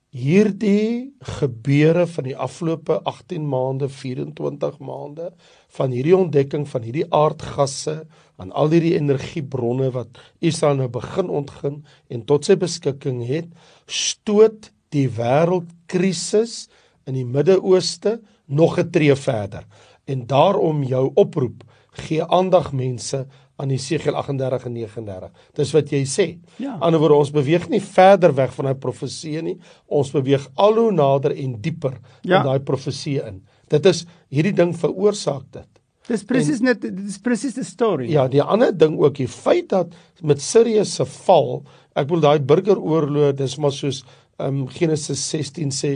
Hierdie 0.08 1.12
gebeure 1.36 2.06
van 2.08 2.24
die 2.24 2.36
afgelope 2.36 2.96
18 3.04 3.44
maande, 3.44 3.90
24 3.92 4.78
maande 4.80 5.28
van 5.76 5.92
hierdie 5.92 6.16
ontdekking 6.16 6.64
van 6.68 6.86
hierdie 6.86 7.04
aardgasse 7.12 8.00
aan 8.40 8.54
al 8.56 8.72
hierdie 8.72 8.94
energiebronne 8.96 9.90
wat 9.92 10.18
Israel 10.40 10.80
nou 10.80 10.88
begin 10.94 11.28
ontgin 11.28 11.82
en 12.08 12.24
tot 12.24 12.48
sy 12.48 12.56
beskikking 12.56 13.20
het, 13.28 13.50
stoot 13.84 14.70
die 14.94 15.08
wêreldkrisis 15.12 16.68
in 17.08 17.18
die 17.18 17.26
Midde-Ooste 17.28 18.18
nog 18.46 18.78
'n 18.78 18.90
tree 18.90 19.14
verder. 19.14 19.66
En 20.06 20.26
daarom 20.26 20.82
jou 20.82 21.10
oproep, 21.14 21.64
gee 21.92 22.22
aandag 22.24 22.72
mense 22.72 23.26
aan 23.58 23.68
Jesegiel 23.70 24.14
38 24.14 24.64
en 24.68 24.72
39. 24.72 25.30
Dis 25.54 25.72
wat 25.74 25.90
jy 25.90 26.04
sê. 26.06 26.26
Ja. 26.62 26.76
Anderswoorde 26.78 27.14
ons 27.18 27.32
beweeg 27.34 27.68
nie 27.68 27.80
verder 27.82 28.34
weg 28.34 28.52
van 28.54 28.64
daai 28.70 28.78
profesie 28.78 29.42
nie. 29.42 29.56
Ons 29.86 30.12
beweeg 30.14 30.46
al 30.54 30.74
hoe 30.78 30.92
nader 30.92 31.34
en 31.34 31.56
dieper 31.60 31.98
Ja. 32.22 32.38
in 32.38 32.46
daai 32.46 32.60
profesie 32.60 33.18
in. 33.26 33.42
Dit 33.68 33.86
is 33.86 34.04
hierdie 34.30 34.54
ding 34.54 34.76
veroorsaak 34.76 35.50
dit. 35.52 35.66
Dis 36.08 36.22
presies 36.24 36.60
net 36.64 36.80
dis 36.80 37.18
presies 37.18 37.54
die 37.54 37.64
storie. 37.64 38.08
Ja, 38.10 38.28
die 38.28 38.40
ander 38.42 38.72
ding 38.72 38.96
ook, 38.98 39.14
die 39.16 39.28
feit 39.28 39.68
dat 39.68 39.92
met 40.22 40.40
Sirië 40.40 40.84
se 40.84 41.04
val, 41.04 41.64
ek 41.94 42.06
bedoel 42.08 42.20
daai 42.20 42.38
burgeroorlog, 42.40 43.34
dis 43.36 43.58
maar 43.58 43.72
soos 43.72 44.04
ehm 44.38 44.62
um, 44.62 44.68
Genesis 44.70 45.20
16 45.30 45.70
sê, 45.74 45.90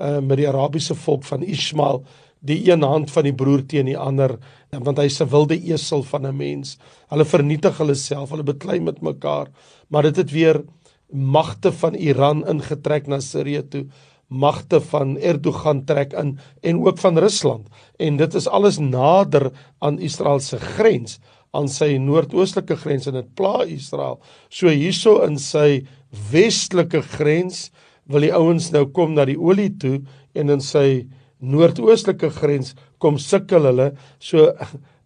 uh, 0.00 0.20
met 0.22 0.38
die 0.38 0.46
Arabiese 0.48 0.94
volk 0.94 1.24
van 1.24 1.42
Ismael, 1.42 2.04
die 2.40 2.70
een 2.70 2.82
hand 2.82 3.10
van 3.10 3.24
die 3.24 3.34
broer 3.34 3.64
teen 3.66 3.86
die 3.86 3.98
ander, 3.98 4.38
want 4.70 4.98
hy's 4.98 5.20
'n 5.20 5.28
wilde 5.28 5.56
esel 5.56 6.02
van 6.02 6.26
'n 6.26 6.36
mens. 6.36 6.78
Hulle 7.10 7.24
vernietig 7.24 7.78
hulle 7.78 7.94
self, 7.94 8.30
hulle 8.30 8.42
beklei 8.42 8.80
met 8.80 9.02
mekaar, 9.02 9.48
maar 9.88 10.02
dit 10.02 10.16
het 10.16 10.30
weer 10.30 10.64
magte 11.10 11.72
van 11.72 11.94
Iran 11.94 12.46
ingetrek 12.46 13.06
na 13.06 13.20
Sirië 13.20 13.62
toe 13.68 13.86
magte 14.28 14.80
van 14.80 15.16
Erdogan 15.18 15.84
trek 15.84 16.12
in 16.12 16.38
en 16.60 16.80
ook 16.84 16.98
van 16.98 17.18
Rusland 17.18 17.68
en 17.96 18.16
dit 18.16 18.34
is 18.34 18.48
alles 18.48 18.78
nader 18.78 19.50
aan 19.78 19.98
Israel 19.98 20.40
se 20.40 20.58
grens 20.58 21.18
aan 21.56 21.68
sy 21.68 21.96
noordoostelike 21.96 22.76
grens 22.76 23.06
en 23.08 23.16
dit 23.16 23.28
pla 23.34 23.64
Israel. 23.64 24.18
So 24.52 24.68
hierso 24.68 25.22
in 25.24 25.38
sy 25.40 25.86
westelike 26.30 27.00
grens 27.16 27.70
wil 28.04 28.26
die 28.26 28.34
ouens 28.36 28.68
nou 28.74 28.84
kom 28.92 29.14
na 29.16 29.24
die 29.28 29.38
olie 29.40 29.70
toe 29.80 30.02
en 30.36 30.52
in 30.52 30.60
sy 30.60 31.08
noordoostelike 31.40 32.30
grens 32.30 32.74
kom 32.98 33.18
sukkel 33.18 33.68
hulle. 33.70 33.92
So 34.18 34.52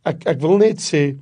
ek 0.05 0.27
ek 0.27 0.41
wil 0.43 0.59
net 0.59 0.83
sê 0.83 1.17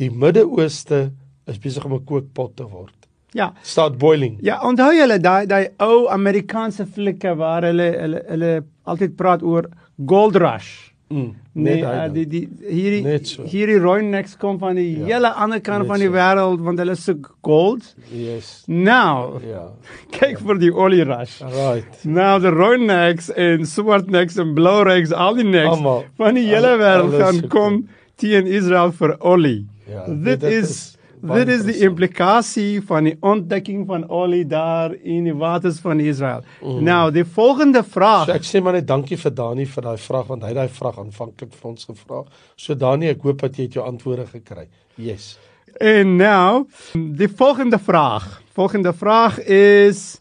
die 0.00 0.10
Midde-Ooste 0.10 1.10
is 1.46 1.58
besig 1.58 1.84
om 1.84 1.94
'n 1.94 2.04
kookpot 2.04 2.56
te 2.56 2.64
word. 2.64 2.94
Ja. 3.34 3.52
Start 3.62 3.98
boiling. 3.98 4.38
Ja, 4.42 4.60
onthou 4.62 4.92
julle 4.94 5.18
daai 5.18 5.46
daai 5.46 5.68
ou 5.82 6.08
Amerikaanse 6.08 6.86
flieke 6.86 7.34
waar 7.36 7.66
hulle 7.66 7.88
hulle 7.98 8.22
hulle 8.28 8.52
altyd 8.86 9.16
praat 9.16 9.42
oor 9.42 9.66
gold 10.06 10.36
rush. 10.36 10.92
Mm, 11.10 11.34
Nee, 11.56 11.82
net 11.84 12.14
ding. 12.14 12.14
die 12.14 12.26
die 12.26 12.70
hierdie 12.74 13.02
Net 13.04 13.26
so. 13.30 13.44
hierdie 13.46 13.76
Roinex 13.78 14.36
kom 14.36 14.58
van 14.58 14.74
die 14.74 14.98
Ja, 14.98 15.04
hele 15.14 15.30
ander 15.38 15.60
kant 15.60 15.86
van 15.86 16.00
die 16.02 16.08
so. 16.08 16.12
wêreld 16.16 16.60
want 16.66 16.78
hulle 16.82 16.96
soek 16.98 17.28
gold. 17.46 17.94
Yes. 18.10 18.64
Nou, 18.66 19.38
Ja. 19.46 19.68
kyk 20.18 20.40
vir 20.42 20.58
die 20.58 20.72
olie 20.74 21.04
rush. 21.04 21.36
Right. 21.42 22.00
Nou 22.04 22.40
die 22.42 22.50
Roinex 22.50 23.30
en 23.30 23.64
Swartnex 23.66 24.36
en 24.42 24.54
Blaurex, 24.54 25.12
al 25.12 25.34
die 25.38 25.44
necks 25.46 25.76
Almal. 25.76 26.04
van 26.18 26.34
die 26.34 26.46
hele 26.48 26.74
wêreld 26.82 27.14
gaan 27.22 27.40
kom 27.48 27.78
teen 28.16 28.46
Israel 28.46 28.90
vir 28.92 29.16
olie. 29.20 29.66
Ja, 29.86 30.06
dit, 30.08 30.40
dit 30.40 30.42
is 30.50 30.68
is 30.70 30.96
dit 31.32 31.48
is 31.54 31.64
die 31.66 31.76
implikasie 31.86 32.82
van 32.84 33.08
die 33.08 33.14
ontdekking 33.24 33.84
van 33.88 34.04
olie 34.12 34.44
daar 34.48 34.94
in 34.94 35.28
die 35.28 35.34
waters 35.36 35.78
van 35.84 36.00
Israel. 36.00 36.44
Mm. 36.60 36.82
Nou, 36.84 37.02
die 37.14 37.24
volgende 37.24 37.84
vraag. 37.86 38.28
So 38.28 38.36
ek 38.36 38.48
sê 38.48 38.62
maar 38.64 38.76
net 38.78 38.88
dankie 38.88 39.18
vir 39.20 39.34
Dani 39.34 39.66
vir 39.66 39.88
daai 39.88 39.98
vraag 39.98 40.28
want 40.32 40.44
hy 40.44 40.52
het 40.52 40.60
daai 40.60 40.76
vraag 40.80 41.00
aanvanklik 41.02 41.54
vir 41.54 41.70
ons 41.70 41.88
gevra. 41.90 42.24
So 42.56 42.76
Dani, 42.78 43.12
ek 43.14 43.24
hoop 43.24 43.44
dat 43.46 43.56
jy 43.56 43.68
het 43.68 43.78
jou 43.78 43.86
antwoorde 43.86 44.26
gekry. 44.32 44.68
Yes. 45.00 45.34
En 45.80 46.16
nou, 46.20 46.66
die 46.94 47.28
volgende 47.28 47.80
vraag. 47.82 48.28
Volgende 48.54 48.92
vraag 48.94 49.40
is 49.50 50.20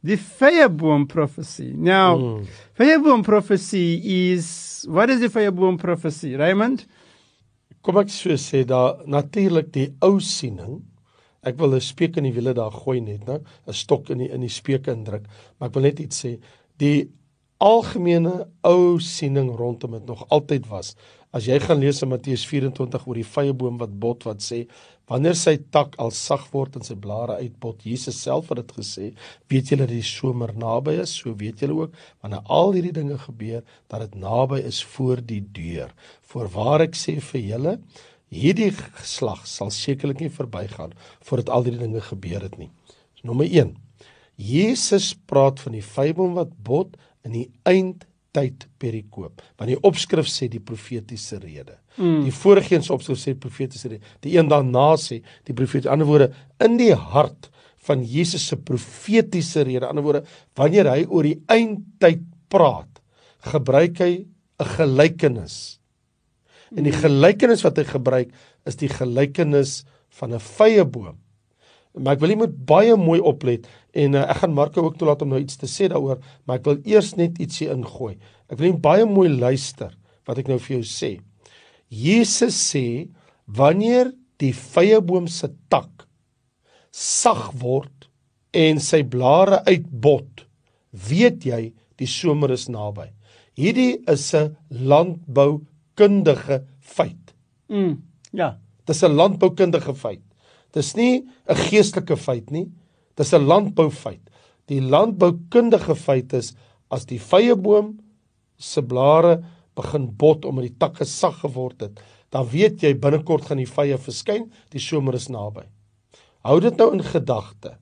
die 0.00 0.18
vyeboom 0.18 1.06
profesie. 1.10 1.72
Nou, 1.74 2.12
mm. 2.18 2.62
vyeboom 2.78 3.22
profesie 3.26 3.98
is 4.32 4.48
what 4.88 5.10
is 5.10 5.20
die 5.22 5.30
vyeboom 5.30 5.76
profesie? 5.78 6.36
Raymond? 6.38 6.86
Kom 7.82 7.98
ek 8.00 8.10
so 8.10 8.34
sê 8.40 8.64
daar 8.66 9.02
natuurlik 9.06 9.72
die 9.74 9.88
ou 10.04 10.18
siening. 10.20 10.80
Ek 11.46 11.58
wil 11.58 11.74
'n 11.74 11.80
speek 11.80 12.16
in 12.16 12.24
die 12.24 12.34
wiele 12.34 12.54
daar 12.54 12.72
gooi 12.72 13.00
net, 13.00 13.26
né? 13.26 13.38
'n 13.66 13.72
Stok 13.72 14.10
in 14.10 14.18
die 14.18 14.30
in 14.30 14.40
die 14.40 14.48
speek 14.50 14.88
indruk. 14.88 15.24
Maar 15.58 15.68
ek 15.68 15.74
wil 15.74 15.82
net 15.82 16.00
iets 16.00 16.24
sê. 16.24 16.38
Die 16.78 17.10
algemene 17.58 18.46
ou 18.66 18.98
siening 19.02 19.50
rondom 19.58 19.96
dit 19.98 20.06
nog 20.06 20.24
altyd 20.34 20.68
was. 20.70 20.94
As 21.34 21.48
jy 21.50 21.58
gaan 21.60 21.82
lees 21.82 22.00
in 22.02 22.12
Matteus 22.12 22.44
24 22.48 23.04
oor 23.04 23.18
die 23.18 23.26
vyeboom 23.26 23.80
wat 23.82 23.96
bot 24.00 24.24
wat 24.28 24.44
sê 24.44 24.62
wanneer 25.08 25.36
sy 25.40 25.54
tak 25.72 25.96
al 26.02 26.12
sag 26.12 26.44
word 26.52 26.76
en 26.76 26.84
sy 26.84 26.94
blare 27.00 27.38
uitbot, 27.40 27.80
Jesus 27.80 28.20
self 28.20 28.50
het 28.52 28.60
dit 28.60 28.74
gesê, 28.76 29.06
weet 29.48 29.72
julle 29.72 29.86
dat 29.86 29.94
die 29.94 30.04
somer 30.04 30.52
naby 30.52 30.98
is, 31.00 31.14
so 31.16 31.32
weet 31.32 31.64
julle 31.64 31.78
ook 31.78 31.96
wanneer 32.20 32.44
al 32.44 32.74
hierdie 32.76 32.94
dinge 33.00 33.16
gebeur 33.22 33.64
dat 33.88 34.04
dit 34.04 34.18
naby 34.20 34.60
is 34.68 34.82
voor 34.94 35.24
die 35.24 35.40
deur. 35.56 35.94
Voorwaar 36.28 36.84
ek 36.84 36.96
sê 37.00 37.16
vir 37.30 37.40
julle, 37.40 37.74
hierdie 38.28 38.70
geslag 38.76 39.46
sal 39.48 39.72
sekerlik 39.72 40.20
nie 40.20 40.32
verbygaan 40.32 40.92
voordat 41.24 41.52
al 41.56 41.66
hierdie 41.66 41.86
dinge 41.86 42.04
gebeur 42.04 42.44
het 42.44 42.58
nie. 42.60 42.68
So, 43.16 43.32
nommer 43.32 43.48
1. 43.48 43.72
Jesus 44.38 45.14
praat 45.26 45.58
van 45.64 45.74
die 45.74 45.82
vyeboom 45.82 46.36
wat 46.36 46.52
bot 46.62 46.94
in 47.26 47.34
die 47.34 47.46
eindtyd 47.68 48.66
perikoop. 48.78 49.42
Want 49.58 49.72
die 49.72 49.80
opskrif 49.82 50.28
sê 50.30 50.48
die 50.50 50.62
profetiese 50.62 51.40
rede. 51.42 51.78
Mm. 51.96 52.24
Die 52.26 52.34
vorige 52.34 52.76
een 52.76 52.86
se 52.86 52.92
opskrif 52.94 53.20
sê 53.22 53.34
profetiese 53.38 53.88
rede. 53.88 54.16
Die 54.24 54.36
een 54.38 54.50
daarna 54.50 54.94
sê 55.00 55.20
die 55.48 55.56
profetiese. 55.56 55.90
Ander 55.92 56.08
woorde 56.08 56.32
in 56.64 56.78
die 56.80 56.94
hart 56.94 57.50
van 57.88 58.04
Jesus 58.04 58.46
se 58.46 58.56
profetiese 58.56 59.64
rede. 59.66 59.88
Ander 59.88 60.04
woorde 60.06 60.24
wanneer 60.58 60.90
hy 60.92 61.04
oor 61.08 61.26
die 61.26 61.38
eindtyd 61.50 62.24
praat, 62.52 63.02
gebruik 63.52 64.00
hy 64.00 64.26
'n 64.58 64.70
gelykenis. 64.76 65.78
En 66.76 66.84
die 66.84 66.92
gelykenis 66.92 67.64
wat 67.64 67.78
hy 67.78 67.84
gebruik 67.84 68.32
is 68.66 68.76
die 68.76 68.90
gelykenis 68.90 69.84
van 70.20 70.34
'n 70.34 70.40
vyeboom. 70.40 71.16
Maar 71.94 72.16
ek 72.16 72.20
wil 72.22 72.34
jy 72.34 72.38
moet 72.42 72.56
baie 72.68 72.96
mooi 73.00 73.20
oplet 73.20 73.66
en 73.96 74.14
uh, 74.14 74.24
ek 74.30 74.42
gaan 74.42 74.54
Marko 74.54 74.84
ook 74.84 74.98
toelaat 74.98 75.22
om 75.24 75.32
nou 75.32 75.40
iets 75.40 75.56
te 75.58 75.66
sê 75.70 75.88
daaroor, 75.88 76.20
maar 76.44 76.60
ek 76.60 76.66
wil 76.68 76.82
eers 76.84 77.14
net 77.16 77.40
ietsie 77.42 77.70
ingooi. 77.72 78.18
Ek 78.48 78.58
wil 78.58 78.72
net 78.72 78.82
baie 78.84 79.06
mooi 79.08 79.28
luister 79.32 79.94
wat 80.28 80.38
ek 80.38 80.50
nou 80.50 80.58
vir 80.60 80.78
jou 80.78 80.84
sê. 80.86 81.12
Jesus 81.88 82.56
sê 82.56 83.08
wanneer 83.46 84.12
die 84.38 84.52
vyeboom 84.52 85.26
se 85.32 85.48
tak 85.72 86.06
sag 86.94 87.50
word 87.60 88.08
en 88.56 88.80
sy 88.82 89.02
blare 89.06 89.60
uitbot, 89.68 90.44
weet 90.92 91.44
jy 91.46 91.62
die 91.98 92.08
somer 92.08 92.52
is 92.54 92.68
naby. 92.70 93.10
Hierdie 93.58 93.98
is 94.06 94.34
'n 94.34 94.56
landboukundige 94.70 96.64
feit. 96.80 97.34
Mm. 97.68 98.02
Ja. 98.32 98.58
Dis 98.86 99.02
'n 99.02 99.16
landboukundige 99.16 99.94
feit. 99.94 100.22
Dis 100.72 100.94
nie 100.96 101.24
'n 101.48 101.56
geestelike 101.56 102.16
feit 102.16 102.50
nie. 102.50 102.68
Dis 103.16 103.32
'n 103.32 103.46
landboufeit. 103.46 104.20
Die 104.66 104.80
landboukundige 104.80 105.96
feit 105.96 106.32
is 106.32 106.54
as 106.90 107.06
die 107.06 107.20
vyeboom 107.20 107.98
se 108.58 108.82
blare 108.82 109.44
begin 109.78 110.08
bot 110.16 110.44
omdat 110.44 110.68
die 110.68 110.78
takke 110.78 111.04
sag 111.04 111.40
geword 111.40 111.80
het, 111.80 112.00
dan 112.30 112.48
weet 112.50 112.82
jy 112.82 112.94
binnekort 112.94 113.48
gaan 113.48 113.60
die 113.62 113.70
vye 113.70 113.96
verskyn, 113.96 114.50
die 114.70 114.82
somer 114.82 115.14
is 115.14 115.28
naby. 115.28 115.64
Hou 116.44 116.58
dit 116.60 116.76
nou 116.76 116.92
in 116.92 117.04
gedagte. 117.04 117.76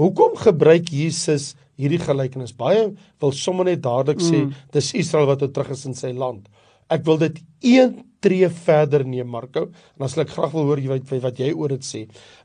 Hoekom 0.00 0.36
gebruik 0.40 0.88
Jesus 0.88 1.54
hierdie 1.80 2.00
gelykenis? 2.00 2.54
Baie 2.56 2.88
wil 3.20 3.32
sommer 3.36 3.68
net 3.68 3.82
dadelik 3.84 4.22
sê 4.22 4.44
mm. 4.44 4.54
dis 4.72 4.94
Israel 4.94 5.26
wat 5.26 5.44
nou 5.44 5.50
terug 5.52 5.70
is 5.76 5.86
in 5.86 5.96
sy 5.98 6.12
land. 6.16 6.48
Ek 6.90 7.04
wil 7.06 7.20
dit 7.22 7.38
een 7.62 7.94
tree 8.20 8.48
verder 8.48 9.04
neem 9.06 9.30
Marko 9.30 9.68
en 9.70 10.02
dan 10.04 10.10
sal 10.12 10.24
ek 10.26 10.34
graag 10.34 10.52
wil 10.56 10.68
hoor 10.68 10.82
jy 10.82 10.90
wat, 10.90 11.14
wat 11.22 11.38
jy 11.40 11.52
oor 11.54 11.72
dit 11.76 11.86
sê. 11.86 12.02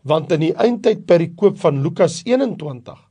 Want 0.08 0.32
in 0.36 0.48
die 0.48 0.54
eindtyd 0.54 1.04
perikoop 1.10 1.60
van 1.62 1.82
Lukas 1.84 2.22
21 2.26 3.02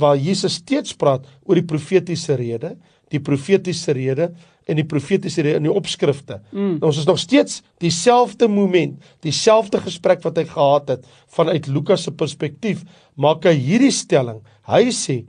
waar 0.00 0.16
Jesus 0.16 0.56
steeds 0.60 0.94
praat 0.96 1.26
oor 1.44 1.58
die 1.58 1.68
profetiese 1.68 2.36
rede, 2.38 2.76
die 3.12 3.20
profetiese 3.20 3.92
rede 3.92 4.30
en 4.64 4.78
die 4.78 4.86
profetiese 4.88 5.42
rede 5.44 5.60
in 5.60 5.66
die 5.66 5.74
opskrifte. 5.74 6.38
Mm. 6.52 6.78
Ons 6.86 7.02
is 7.02 7.08
nog 7.08 7.18
steeds 7.20 7.60
dieselfde 7.82 8.48
moment, 8.48 8.96
dieselfde 9.24 9.82
gesprek 9.82 10.22
wat 10.24 10.38
hy 10.40 10.46
gehad 10.48 10.94
het 10.94 11.08
vanuit 11.36 11.68
Lukas 11.68 12.06
se 12.06 12.14
perspektief, 12.14 12.86
maak 13.20 13.44
hy 13.48 13.56
hierdie 13.58 13.92
stelling. 13.92 14.40
Hy 14.70 14.88
sê: 14.96 15.22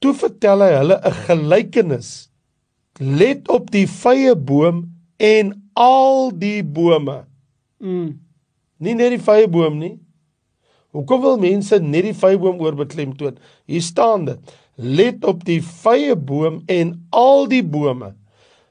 "Toe 0.00 0.14
vertel 0.14 0.64
hy 0.64 0.72
hulle 0.78 0.96
'n 0.96 1.18
gelykenis. 1.26 2.30
Let 2.98 3.48
op 3.48 3.70
die 3.70 3.86
vye 3.86 4.34
boom 4.36 4.84
en 5.16 5.54
al 5.74 6.30
die 6.32 6.62
bome." 6.64 7.24
Mm. 7.78 8.18
Nie 8.78 8.94
net 8.94 9.16
die 9.16 9.22
vye 9.22 9.48
boom 9.48 9.78
nie. 9.78 9.96
Hoekom 10.96 11.20
wil 11.20 11.40
mense 11.40 11.76
net 11.82 12.06
die 12.08 12.16
vyeboom 12.16 12.60
oorbeklemtoon? 12.64 13.36
Hier 13.68 13.84
staan 13.84 14.24
dit: 14.28 14.54
Let 14.76 15.24
op 15.28 15.44
die 15.44 15.60
vyeboom 15.60 16.62
en 16.72 16.94
al 17.16 17.48
die 17.52 17.64
bome. 17.64 18.14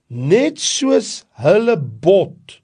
Net 0.10 0.62
soos 0.62 1.24
hulle 1.41 1.75
bot, 1.77 2.60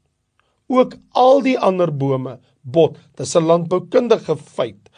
ook 0.69 0.95
al 1.17 1.41
die 1.45 1.57
ander 1.57 1.91
bome 1.93 2.37
bot. 2.61 2.97
Dis 3.17 3.35
'n 3.35 3.45
landboukundige 3.45 4.37
feit. 4.37 4.89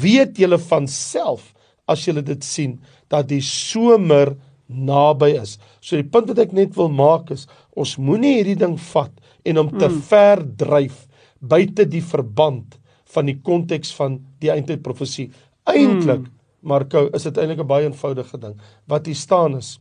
Weet 0.00 0.36
julle 0.36 0.58
van 0.58 0.88
self 0.88 1.52
as 1.86 2.04
julle 2.04 2.22
dit 2.22 2.44
sien 2.44 2.80
dat 3.08 3.28
die 3.28 3.42
somer 3.42 4.36
naby 4.74 5.32
is. 5.40 5.58
So 5.80 5.96
die 5.96 6.08
punt 6.08 6.30
wat 6.32 6.38
ek 6.38 6.52
net 6.56 6.76
wil 6.76 6.90
maak 6.92 7.30
is 7.34 7.46
ons 7.76 7.96
moenie 7.98 8.38
hierdie 8.38 8.58
ding 8.58 8.76
vat 8.92 9.12
en 9.44 9.60
hom 9.60 9.72
te 9.72 9.88
mm. 9.88 10.02
ver 10.08 10.42
dryf 10.58 11.06
buite 11.40 11.86
die 11.90 12.02
verband 12.04 12.78
van 13.12 13.28
die 13.28 13.38
konteks 13.44 13.92
van 13.96 14.20
die 14.40 14.52
eindtyd 14.52 14.82
profesie. 14.84 15.30
Eintlik, 15.68 16.24
mm. 16.24 16.30
Marko, 16.62 17.08
is 17.14 17.26
dit 17.26 17.38
eintlik 17.38 17.60
'n 17.60 17.66
baie 17.66 17.86
eenvoudige 17.86 18.38
ding. 18.38 18.54
Wat 18.86 19.06
hier 19.06 19.18
staan 19.18 19.56
is 19.56 19.78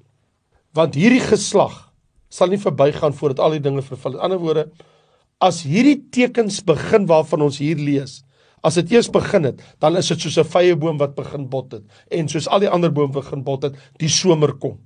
want 0.73 0.95
hierdie 0.95 1.23
geslag 1.23 1.91
sal 2.31 2.47
nie 2.47 2.61
verbygaan 2.61 3.13
voordat 3.13 3.39
al 3.43 3.57
die 3.57 3.63
dinge 3.63 3.81
vervul. 3.83 4.15
In 4.15 4.23
ander 4.23 4.39
woorde, 4.39 4.69
as 5.43 5.63
hierdie 5.67 5.99
tekens 6.15 6.61
begin 6.63 7.07
waarvan 7.09 7.41
ons 7.41 7.57
hier 7.59 7.75
lees, 7.75 8.21
as 8.63 8.77
dit 8.77 8.91
eers 8.91 9.09
begin 9.09 9.43
het, 9.49 9.61
dan 9.79 9.97
is 9.97 10.07
dit 10.07 10.21
soos 10.21 10.37
'n 10.37 10.51
vrye 10.51 10.75
boom 10.75 10.97
wat 10.97 11.15
begin 11.15 11.49
bot 11.49 11.71
het 11.71 11.83
en 12.09 12.27
soos 12.27 12.47
al 12.47 12.59
die 12.59 12.69
ander 12.69 12.91
bome 12.91 13.13
begin 13.13 13.43
bot 13.43 13.63
het, 13.63 13.75
die 13.97 14.09
somer 14.09 14.53
kom. 14.53 14.77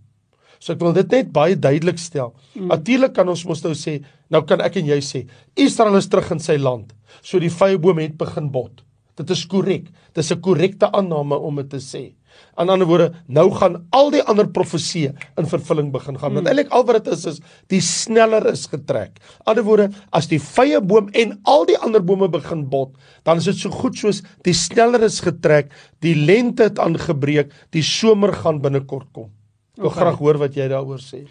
So 0.59 0.73
ek 0.73 0.79
wil 0.79 0.93
dit 0.93 1.11
net 1.11 1.31
baie 1.31 1.55
duidelik 1.55 1.99
stel. 1.99 2.33
Mm. 2.55 2.67
Natuurlik 2.67 3.13
kan 3.13 3.29
ons 3.29 3.45
mos 3.45 3.63
nou 3.63 3.73
sê, 3.73 4.01
nou 4.29 4.41
kan 4.43 4.61
ek 4.61 4.77
en 4.77 4.85
jy 4.85 4.99
sê, 5.01 5.27
Israel 5.55 5.97
is 5.97 6.07
terug 6.07 6.31
in 6.31 6.39
sy 6.39 6.57
land. 6.57 6.93
So 7.21 7.39
die 7.39 7.49
vrye 7.49 7.77
boom 7.77 7.99
het 7.99 8.17
begin 8.17 8.51
bot. 8.51 8.81
Dit 9.15 9.29
is 9.29 9.45
korrek. 9.45 9.91
Dis 10.13 10.31
'n 10.31 10.41
korrekte 10.41 10.91
aanname 10.91 11.35
om 11.35 11.55
dit 11.55 11.69
te 11.69 11.77
sê. 11.77 12.15
Aan 12.55 12.71
ander 12.71 12.87
woorde, 12.87 13.09
nou 13.27 13.49
gaan 13.51 13.81
al 13.95 14.11
die 14.13 14.21
ander 14.23 14.47
profesieë 14.47 15.11
in 15.39 15.47
vervulling 15.51 15.91
begin 15.91 16.15
gaan. 16.15 16.37
Want 16.37 16.47
hmm. 16.47 16.51
eintlik 16.53 16.71
al 16.75 16.85
wat 16.87 17.03
dit 17.03 17.13
is 17.13 17.25
is 17.33 17.39
die 17.71 17.81
sneller 17.83 18.47
is 18.51 18.65
getrek. 18.71 19.19
Aan 19.43 19.55
ander 19.55 19.67
woorde, 19.67 19.87
as 20.15 20.29
die 20.31 20.39
vrye 20.39 20.79
boom 20.79 21.09
en 21.13 21.35
al 21.51 21.67
die 21.67 21.77
ander 21.83 22.03
bome 22.03 22.29
begin 22.31 22.65
bot, 22.71 22.95
dan 23.27 23.43
is 23.43 23.49
dit 23.51 23.59
so 23.65 23.73
goed 23.73 23.99
soos 23.99 24.21
die 24.47 24.55
sneller 24.55 25.03
is 25.07 25.19
getrek, 25.25 25.71
die 26.05 26.15
lente 26.15 26.69
het 26.69 26.79
aangebreek, 26.79 27.51
die 27.75 27.83
somer 27.83 28.33
gaan 28.43 28.61
binnekort 28.63 29.11
kom. 29.15 29.31
Ek 29.75 29.83
wil 29.83 29.91
okay. 29.91 30.01
graag 30.05 30.19
hoor 30.23 30.39
wat 30.45 30.55
jy 30.55 30.69
daaroor 30.71 31.01
sê. 31.03 31.25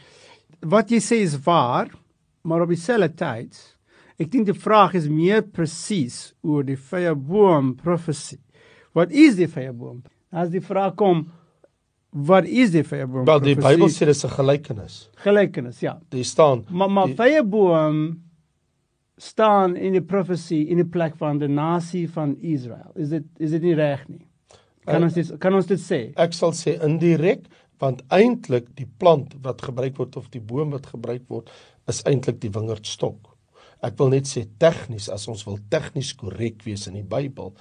Wat 0.64 0.90
jy 0.92 1.00
sê 1.00 1.22
is 1.24 1.38
waar, 1.44 1.88
maar 2.44 2.64
op 2.64 2.72
dieselfde 2.72 3.08
tyd, 3.16 3.60
ek 4.20 4.28
dink 4.30 4.50
die 4.50 4.56
vraag 4.56 4.98
is 5.00 5.08
meer 5.08 5.42
presies 5.42 6.34
oor 6.44 6.64
die 6.66 6.76
vrye 6.76 7.14
boom 7.16 7.72
profesie. 7.80 8.42
Wat 8.94 9.10
is 9.10 9.38
die 9.40 9.48
vrye 9.50 9.72
boom? 9.72 10.02
As 10.34 10.50
die 10.50 10.62
vraag 10.64 10.96
kom 10.98 11.24
wat 12.14 12.46
is 12.46 12.70
die 12.74 12.84
vyeboom? 12.86 13.24
Wel 13.26 13.40
die 13.42 13.56
Bybel 13.58 13.90
sê 13.90 14.06
dit 14.06 14.14
is 14.14 14.24
'n 14.24 14.34
gelykenis. 14.36 15.10
Gelykenis, 15.22 15.80
ja. 15.80 15.98
Dit 16.10 16.26
staan. 16.26 16.64
Maar 16.70 16.90
maar 16.90 17.08
vyeboom 17.08 18.22
staan 19.16 19.76
in 19.76 19.92
die 19.92 20.02
profesie 20.02 20.68
in 20.68 20.76
die 20.76 20.90
plek 20.90 21.16
van 21.16 21.38
die 21.38 21.48
nasie 21.48 22.10
van 22.10 22.36
Israel. 22.40 22.90
Is 22.94 23.08
dit 23.08 23.24
is 23.38 23.50
dit 23.50 23.62
nie 23.62 23.74
reg 23.74 24.08
nie? 24.08 24.26
Kan 24.84 25.00
uh, 25.00 25.08
ons 25.08 25.14
dit 25.14 25.38
kan 25.38 25.54
ons 25.54 25.66
dit 25.66 25.80
sê? 25.80 26.00
Ek 26.16 26.32
sal 26.32 26.52
sê 26.52 26.78
indirek 26.84 27.46
want 27.82 28.02
eintlik 28.14 28.70
die 28.78 28.88
plant 28.98 29.34
wat 29.42 29.62
gebruik 29.62 29.96
word 29.98 30.16
of 30.16 30.30
die 30.30 30.42
boom 30.42 30.70
wat 30.70 30.86
gebruik 30.86 31.24
word 31.28 31.50
is 31.90 32.02
eintlik 32.08 32.40
die 32.40 32.50
wingerdstok. 32.50 33.30
Ek 33.84 33.98
wil 33.98 34.14
net 34.14 34.28
sê 34.30 34.46
tegnies 34.58 35.10
as 35.12 35.26
ons 35.28 35.44
wil 35.46 35.58
tegnies 35.70 36.14
korrek 36.16 36.62
wees 36.64 36.86
in 36.88 36.96
die 36.96 37.06
Bybel, 37.06 37.52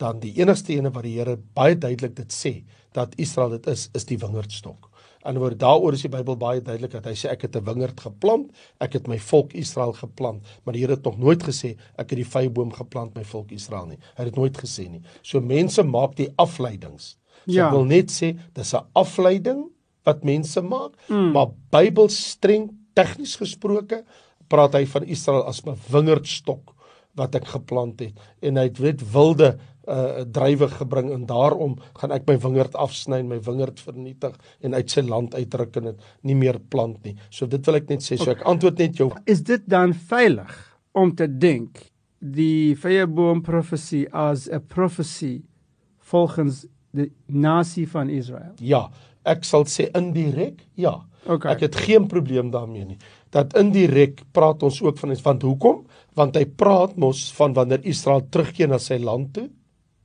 dan 0.00 0.20
die 0.22 0.32
enigste 0.40 0.74
ene 0.76 0.92
wat 0.94 1.04
die 1.06 1.18
Here 1.18 1.36
baie 1.56 1.76
duidelik 1.76 2.16
dit 2.16 2.32
sê 2.32 2.54
dat 2.96 3.14
Israel 3.20 3.58
dit 3.58 3.66
is, 3.70 3.88
is 3.94 4.08
die 4.08 4.18
wingerdstok. 4.18 4.88
En 5.28 5.36
oor 5.36 5.52
daaroor 5.52 5.92
is 5.92 6.06
die 6.06 6.12
Bybel 6.12 6.38
baie 6.40 6.62
duidelik 6.64 6.94
dat 6.94 7.06
hy 7.10 7.14
sê 7.18 7.28
ek 7.28 7.44
het 7.44 7.56
'n 7.56 7.64
wingerd 7.64 8.00
geplant, 8.00 8.50
ek 8.80 8.94
het 8.96 9.08
my 9.08 9.18
volk 9.18 9.52
Israel 9.52 9.92
geplant, 9.92 10.42
maar 10.64 10.72
die 10.72 10.80
Here 10.80 10.96
het 10.96 11.04
nog 11.04 11.18
nooit 11.18 11.42
gesê 11.42 11.76
ek 11.98 12.10
het 12.10 12.18
die 12.18 12.24
vyeboom 12.24 12.72
geplant 12.72 13.14
my 13.14 13.24
volk 13.24 13.52
Israel 13.52 13.86
nie. 13.86 13.98
Hy 14.16 14.24
het 14.24 14.32
dit 14.32 14.36
nooit 14.36 14.56
gesê 14.56 14.88
nie. 14.88 15.02
So 15.22 15.40
mense 15.40 15.82
maak 15.82 16.16
die 16.16 16.32
afleidings. 16.36 17.18
So 17.46 17.52
ja. 17.52 17.66
ek 17.66 17.72
wil 17.72 17.84
net 17.84 18.10
sê 18.10 18.38
dis 18.54 18.74
'n 18.74 18.86
afleiding 18.94 19.68
wat 20.04 20.24
mense 20.24 20.60
maak, 20.60 20.96
mm. 21.08 21.32
maar 21.32 21.48
Bybel 21.70 22.08
streng 22.08 22.70
tegnies 22.94 23.36
gesproke 23.36 24.04
praat 24.48 24.74
hy 24.74 24.86
van 24.86 25.04
Israel 25.04 25.44
as 25.44 25.62
'n 25.66 25.76
wingerdstok 25.90 26.74
wat 27.18 27.34
ek 27.34 27.46
geplant 27.52 28.00
het 28.00 28.14
en 28.40 28.56
hy 28.56 28.70
het 28.70 29.02
wilde 29.12 29.58
uh 29.88 30.24
drywe 30.28 30.68
gebring 30.68 31.10
en 31.14 31.26
daarom 31.26 31.76
gaan 31.96 32.12
ek 32.12 32.26
my 32.28 32.36
wingerd 32.42 32.74
afsny 32.76 33.22
en 33.22 33.30
my 33.30 33.38
wingerd 33.46 33.80
vernietig 33.80 34.34
en 34.60 34.74
uit 34.76 34.90
sy 34.92 35.04
land 35.06 35.34
uitruk 35.34 35.76
en 35.80 35.90
dit 35.90 36.08
nie 36.28 36.36
meer 36.36 36.58
plant 36.72 36.98
nie. 37.04 37.14
So 37.30 37.48
dit 37.48 37.64
wil 37.66 37.80
ek 37.80 37.88
net 37.88 38.04
sê. 38.04 38.18
So 38.20 38.30
ek 38.34 38.44
antwoord 38.48 38.82
net 38.82 39.00
jou. 39.00 39.10
Is 39.30 39.40
dit 39.46 39.62
dan 39.70 39.94
veilig 39.94 40.52
om 40.92 41.14
te 41.16 41.28
dink 41.30 41.86
die 42.20 42.76
vyeboom 42.76 43.40
profesie 43.42 44.06
as 44.12 44.48
'n 44.48 44.60
profesie 44.68 45.44
volgens 46.12 46.66
die 46.92 47.12
nasie 47.26 47.86
van 47.88 48.10
Israel? 48.10 48.52
Ja, 48.60 48.90
ek 49.24 49.44
sal 49.44 49.64
sê 49.64 49.88
indirek, 49.94 50.66
ja. 50.74 51.00
Okay. 51.26 51.52
Ek 51.52 51.60
het 51.60 51.76
geen 51.76 52.06
probleem 52.08 52.50
daarmee 52.50 52.84
nie. 52.84 52.98
Dat 53.30 53.56
indirek 53.56 54.22
praat 54.32 54.62
ons 54.62 54.82
ook 54.82 54.98
van 54.98 55.16
van 55.16 55.40
hoekom? 55.42 55.86
Want 56.14 56.36
hy 56.36 56.44
praat 56.44 56.96
mos 56.96 57.32
van 57.32 57.52
wanneer 57.52 57.84
Israel 57.84 58.28
terugkeer 58.28 58.68
na 58.68 58.78
sy 58.78 58.98
land 58.98 59.34
toe 59.34 59.48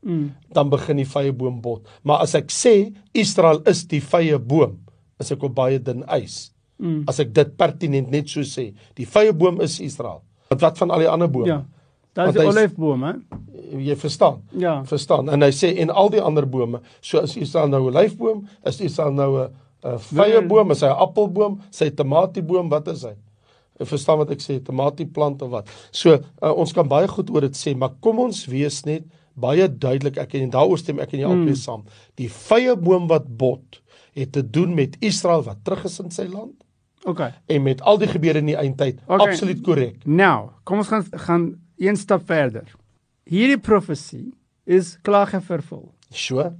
mm. 0.05 0.25
dan 0.55 0.69
begin 0.69 1.01
die 1.01 1.09
vrye 1.09 1.33
boom 1.35 1.59
bot. 1.61 1.85
Maar 2.03 2.23
as 2.25 2.35
ek 2.37 2.53
sê 2.53 2.93
Israel 3.13 3.63
is 3.69 3.83
die 3.89 4.01
vrye 4.03 4.39
boom, 4.39 4.77
is 5.19 5.31
ek 5.33 5.43
op 5.43 5.55
baie 5.57 5.81
dun 5.81 6.05
ys. 6.15 6.51
Mm. 6.77 7.03
As 7.09 7.19
ek 7.23 7.33
dit 7.35 7.55
pertinent 7.57 8.11
net 8.11 8.29
so 8.31 8.45
sê, 8.47 8.69
die 8.95 9.07
vrye 9.09 9.33
boom 9.33 9.61
is 9.65 9.79
Israel. 9.83 10.21
Wat 10.51 10.61
wat 10.61 10.77
van 10.77 10.93
al 10.93 11.05
die 11.05 11.09
ander 11.09 11.31
bome? 11.31 11.49
Ja. 11.49 11.63
Daar 12.15 12.31
is 12.31 12.37
die 12.37 12.47
olyfboom, 12.47 13.01
hè? 13.03 13.13
Jy 13.83 13.95
verstaan? 13.99 14.39
Ja. 14.55 14.77
Verstaan. 14.87 15.27
En 15.35 15.43
hy 15.43 15.51
sê 15.51 15.73
en 15.83 15.91
al 15.91 16.13
die 16.13 16.21
ander 16.23 16.45
bome, 16.47 16.79
so 17.03 17.19
as 17.19 17.35
Israel 17.35 17.67
nou 17.67 17.81
'n 17.83 17.91
olyfboom, 17.91 18.45
is 18.63 18.79
Israel 18.79 19.11
nou 19.11 19.31
'n 19.41 19.49
'n 19.83 19.99
vrye 19.99 20.41
boom, 20.47 20.71
is 20.71 20.81
hy 20.81 20.87
'n 20.87 21.01
appelboom, 21.05 21.59
sy 21.71 21.89
tomatieboom, 21.89 22.69
wat 22.69 22.87
is 22.87 23.03
hy? 23.03 23.15
Ek 23.79 23.87
verstaan 23.87 24.17
wat 24.17 24.31
ek 24.31 24.39
sê, 24.39 24.63
tomatieplant 24.63 25.41
of 25.41 25.49
wat. 25.49 25.67
So 25.91 26.13
uh, 26.13 26.53
ons 26.55 26.71
kan 26.71 26.87
baie 26.87 27.07
goed 27.07 27.29
oor 27.29 27.41
dit 27.41 27.55
sê, 27.55 27.75
maar 27.75 27.91
kom 27.99 28.19
ons 28.19 28.45
wees 28.45 28.85
net 28.85 29.03
baie 29.35 29.67
duidelik 29.67 30.17
ek 30.21 30.37
en 30.39 30.53
daaroor 30.53 30.79
stem 30.79 31.01
ek 31.03 31.13
en 31.13 31.21
jy 31.21 31.29
albei 31.29 31.53
hmm. 31.53 31.61
saam. 31.61 31.83
Die 32.19 32.29
vrye 32.31 32.75
boom 32.79 33.09
wat 33.11 33.27
bot 33.27 33.81
het 34.15 34.31
te 34.35 34.43
doen 34.43 34.73
met 34.75 34.95
Israel 35.03 35.43
wat 35.43 35.63
terug 35.67 35.85
is 35.89 35.99
in 35.99 36.13
sy 36.15 36.27
land. 36.31 36.55
OK. 37.05 37.21
En 37.51 37.63
met 37.63 37.81
al 37.81 37.99
die 38.01 38.09
gebeure 38.09 38.41
in 38.41 38.49
die 38.49 38.57
eindtyd. 38.57 39.01
Okay. 39.05 39.27
Absoluut 39.27 39.61
korrek. 39.65 39.99
Nou, 40.05 40.49
kom 40.63 40.81
ons 40.81 40.89
gaan 40.89 41.05
gaan 41.27 41.45
een 41.77 41.99
stap 41.99 42.23
verder. 42.25 42.71
Hierdie 43.27 43.59
profesie 43.59 44.31
is 44.63 44.95
klaar 45.03 45.29
vervul. 45.43 45.91
So. 46.09 46.53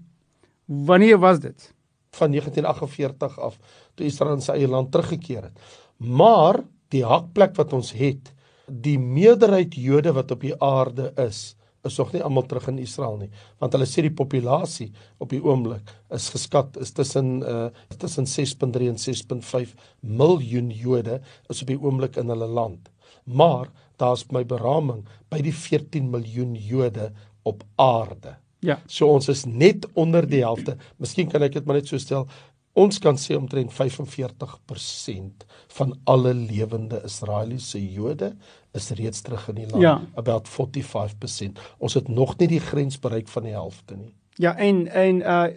Wanneer 0.66 1.18
was 1.20 1.40
dit? 1.40 1.72
Van 2.18 2.32
1948 2.32 3.40
af 3.40 3.58
toe 3.96 4.06
Israel 4.06 4.38
in 4.38 4.42
sy 4.42 4.58
eie 4.58 4.68
land 4.68 4.92
teruggekeer 4.92 5.50
het. 5.50 5.60
Maar 5.98 6.64
die 6.94 7.06
hakplek 7.06 7.56
wat 7.56 7.74
ons 7.74 7.94
het, 7.96 8.34
die 8.68 8.98
meerderheid 9.00 9.76
Jode 9.78 10.14
wat 10.16 10.32
op 10.32 10.42
die 10.42 10.56
aarde 10.64 11.12
is, 11.22 11.56
is 11.86 11.98
nog 12.02 12.14
nie 12.14 12.24
almal 12.24 12.48
terug 12.50 12.68
in 12.72 12.80
Israel 12.84 13.18
nie 13.22 13.30
want 13.64 13.76
hulle 13.76 13.88
sê 13.90 14.06
die 14.06 14.14
populasie 14.14 14.92
op 15.22 15.32
die 15.34 15.42
oomblik 15.44 15.94
is 16.16 16.30
geskat 16.34 16.80
is 16.82 16.94
tussen 16.96 17.42
uh 17.42 17.70
tussen 18.02 18.28
6.3 18.30 18.90
en 18.92 19.00
6.5 19.00 19.76
miljoen 20.02 20.72
Jode 20.72 21.20
is 21.50 21.62
op 21.62 21.70
die 21.70 21.80
oomblik 21.80 22.18
in 22.22 22.32
hulle 22.34 22.48
land. 22.48 22.90
Maar 23.24 23.70
daar's 24.02 24.26
my 24.32 24.44
beraming 24.46 25.06
by 25.32 25.42
die 25.44 25.54
14 25.56 26.10
miljoen 26.12 26.56
Jode 26.56 27.12
op 27.44 27.64
aarde. 27.82 28.36
Ja. 28.66 28.80
So 28.88 29.10
ons 29.14 29.30
is 29.30 29.46
net 29.46 29.86
onder 29.94 30.26
die 30.28 30.42
helfte. 30.44 30.78
Miskien 31.02 31.30
kan 31.30 31.44
ek 31.46 31.60
dit 31.60 31.66
maar 31.68 31.80
net 31.80 31.90
so 31.90 32.02
stel 32.02 32.28
Ons 32.76 33.00
kan 33.00 33.16
sê 33.16 33.38
omtrent 33.38 33.72
45% 33.72 35.46
van 35.78 35.94
alle 36.12 36.34
lewende 36.36 37.00
Israeliese 37.08 37.80
Jode 37.80 38.34
is 38.76 38.90
reeds 39.00 39.24
terug 39.24 39.48
in 39.54 39.62
die 39.62 39.68
land. 39.70 39.84
Ja. 39.84 39.96
About 40.20 40.50
45%. 40.52 41.62
Ons 41.80 41.96
het 41.96 42.12
nog 42.12 42.36
nie 42.42 42.50
die 42.52 42.60
grens 42.60 43.00
bereik 43.00 43.32
van 43.32 43.48
die 43.48 43.56
helfte 43.56 43.96
nie. 43.96 44.12
Ja, 44.44 44.58
en 44.60 44.88
en 44.92 45.24
uh 45.24 45.48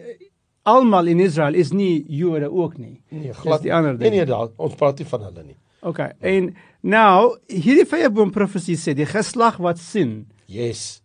almal 0.69 1.07
in 1.09 1.19
Israel 1.23 1.55
is 1.57 1.71
nie 1.73 2.05
Jode 2.07 2.51
ook 2.51 2.77
nie. 2.77 3.01
Nee, 3.09 3.33
glad 3.33 3.63
die 3.65 3.73
ander 3.73 3.97
ding. 3.97 4.11
Nee, 4.11 4.21
nee, 4.21 4.27
daar, 4.29 4.51
ons 4.55 4.75
praat 4.77 4.99
nie 5.01 5.07
van 5.09 5.23
hulle 5.25 5.43
nie. 5.43 5.57
Okay. 5.81 6.11
En 6.19 6.51
nou, 6.81 7.37
hierdie 7.49 7.87
vyeboom 7.89 8.31
profesie 8.35 8.77
sê 8.77 8.93
die 8.97 9.07
geslag 9.09 9.57
wat 9.63 9.79
sien. 9.81 10.27
Yes. 10.51 11.01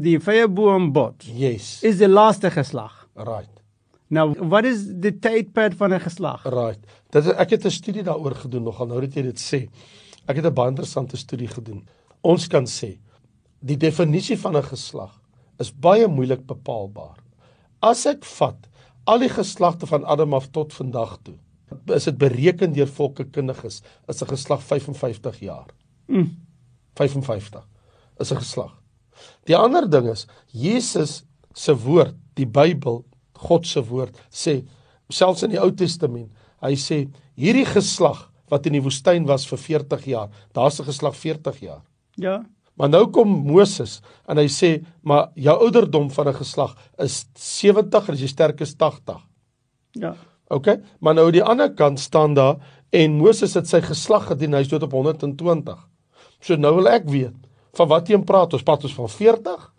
Die 0.00 0.18
vyeboom 0.22 0.92
bot. 0.94 1.26
Yes. 1.26 1.74
Is 1.86 1.98
die 2.00 2.08
laaste 2.08 2.52
geslag. 2.54 3.02
Right. 3.18 3.61
Nou, 4.12 4.26
wat 4.52 4.66
is 4.68 4.84
die 5.00 5.14
tydperk 5.24 5.76
van 5.80 5.94
'n 5.94 6.00
geslag? 6.00 6.44
Right. 6.44 6.80
Dit 7.10 7.32
ek 7.32 7.50
het 7.50 7.64
'n 7.64 7.70
studie 7.70 8.02
daaroor 8.02 8.34
gedoen 8.34 8.62
nogal 8.62 8.86
nou 8.86 9.00
dat 9.00 9.14
jy 9.14 9.22
dit 9.22 9.40
sê. 9.40 9.68
Ek 10.28 10.36
het 10.36 10.46
'n 10.46 10.54
baie 10.54 10.68
interessante 10.68 11.16
studie 11.16 11.48
gedoen. 11.48 11.88
Ons 12.20 12.46
kan 12.46 12.64
sê 12.66 12.98
die 13.60 13.76
definisie 13.76 14.36
van 14.36 14.56
'n 14.56 14.62
geslag 14.62 15.20
is 15.58 15.72
baie 15.72 16.08
moeilik 16.08 16.46
bepaalbaar. 16.46 17.18
As 17.80 18.06
ek 18.06 18.24
vat 18.24 18.68
al 19.06 19.18
die 19.18 19.28
geslagte 19.28 19.86
van 19.86 20.04
Adam 20.04 20.34
af 20.34 20.50
tot 20.50 20.72
vandag 20.72 21.18
toe, 21.22 21.38
is 21.86 22.04
dit 22.04 22.18
bereken 22.18 22.72
deur 22.72 22.88
volkekundiges 22.88 23.82
is 24.08 24.22
'n 24.22 24.26
geslag 24.26 24.62
55 24.62 25.40
jaar. 25.40 25.68
Mm. 26.06 26.36
55 26.94 27.66
is 28.20 28.30
'n 28.30 28.36
geslag. 28.36 28.82
Die 29.44 29.56
ander 29.56 29.90
ding 29.90 30.10
is 30.10 30.26
Jesus 30.46 31.24
se 31.54 31.76
woord, 31.76 32.14
die 32.34 32.46
Bybel 32.46 33.04
God 33.42 33.66
se 33.66 33.82
woord 33.84 34.16
sê 34.30 34.62
selfs 35.12 35.44
in 35.44 35.52
die 35.54 35.60
Ou 35.60 35.70
Testament. 35.76 36.30
Hy 36.62 36.74
sê 36.78 37.04
hierdie 37.36 37.66
geslag 37.68 38.28
wat 38.52 38.66
in 38.68 38.76
die 38.76 38.84
woestyn 38.84 39.26
was 39.28 39.46
vir 39.48 39.60
40 39.60 40.06
jaar, 40.06 40.28
daar's 40.52 40.80
'n 40.80 40.84
geslag 40.84 41.16
40 41.16 41.60
jaar. 41.60 41.82
Ja. 42.16 42.44
Maar 42.76 42.88
nou 42.88 43.06
kom 43.10 43.28
Moses 43.28 44.00
en 44.28 44.38
hy 44.38 44.48
sê, 44.48 44.84
maar 45.02 45.30
jou 45.34 45.56
ouderdom 45.58 46.10
van 46.10 46.28
'n 46.28 46.34
geslag 46.34 46.76
is 46.98 47.26
70 47.34 48.08
en 48.08 48.14
as 48.14 48.20
jy 48.20 48.28
sterk 48.28 48.60
is 48.60 48.74
80. 48.74 49.20
Ja. 49.92 50.14
OK? 50.48 50.66
Maar 51.00 51.14
nou 51.14 51.26
aan 51.26 51.32
die 51.32 51.44
ander 51.44 51.74
kant 51.74 52.00
staan 52.00 52.34
daar 52.34 52.56
en 52.90 53.16
Moses 53.16 53.54
het 53.54 53.68
sy 53.68 53.80
geslag 53.80 54.26
gedien, 54.26 54.52
hy's 54.52 54.68
dood 54.68 54.82
op 54.82 54.92
120. 54.92 55.88
So 56.40 56.56
nou 56.56 56.74
wil 56.74 56.88
ek 56.88 57.04
weet, 57.04 57.34
van 57.74 57.88
wat 57.88 58.08
jy 58.08 58.18
praat? 58.18 58.52
Ons 58.52 58.62
praat 58.62 58.84
ons 58.84 58.94
van 58.94 59.08
40? 59.08 59.71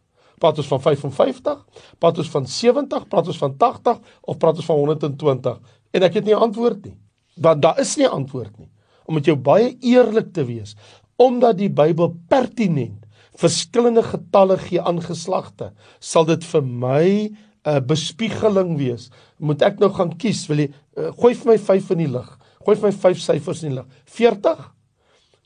Praat 0.43 0.59
ons 0.59 0.67
van 0.73 0.81
55? 0.83 1.61
Praat 2.03 2.19
ons 2.19 2.31
van 2.33 2.47
70? 2.51 3.05
Praat 3.07 3.29
ons 3.31 3.39
van 3.39 3.53
80 3.61 4.01
of 4.27 4.39
praat 4.41 4.59
ons 4.59 4.67
van 4.67 4.81
120? 4.81 5.77
En 5.95 6.03
ek 6.03 6.19
het 6.19 6.25
nie 6.27 6.35
'n 6.35 6.43
antwoord 6.49 6.83
nie. 6.85 6.97
Want 7.39 7.61
daar 7.61 7.79
is 7.79 7.95
nie 7.95 8.05
'n 8.05 8.11
antwoord 8.11 8.59
nie. 8.59 8.69
Om 9.05 9.13
met 9.13 9.25
jou 9.25 9.37
baie 9.37 9.77
eerlik 9.79 10.33
te 10.33 10.45
wees, 10.45 10.75
omdat 11.15 11.57
die 11.57 11.69
Bybel 11.69 12.15
pertinent 12.27 13.05
verskillende 13.35 14.03
getalle 14.03 14.57
gee 14.57 14.81
aan 14.81 15.01
geslagte, 15.01 15.71
sal 15.99 16.25
dit 16.25 16.43
vir 16.43 16.63
my 16.63 17.07
'n 17.07 17.37
uh, 17.65 17.79
bespiegeling 17.79 18.77
wees. 18.77 19.09
Moet 19.39 19.61
ek 19.61 19.79
nou 19.79 19.91
gaan 19.91 20.17
kies? 20.17 20.47
Wil 20.47 20.57
jy 20.57 20.71
uh, 20.97 21.11
gooi 21.15 21.35
vir 21.35 21.47
my 21.47 21.57
5 21.57 21.89
in 21.91 21.97
die 21.97 22.11
lug? 22.11 22.39
Gooi 22.65 22.75
vir 22.75 22.89
my 22.89 22.95
5 22.95 23.19
syfers 23.19 23.63
in 23.63 23.69
die 23.69 23.75
lug. 23.75 23.87
40 24.05 24.73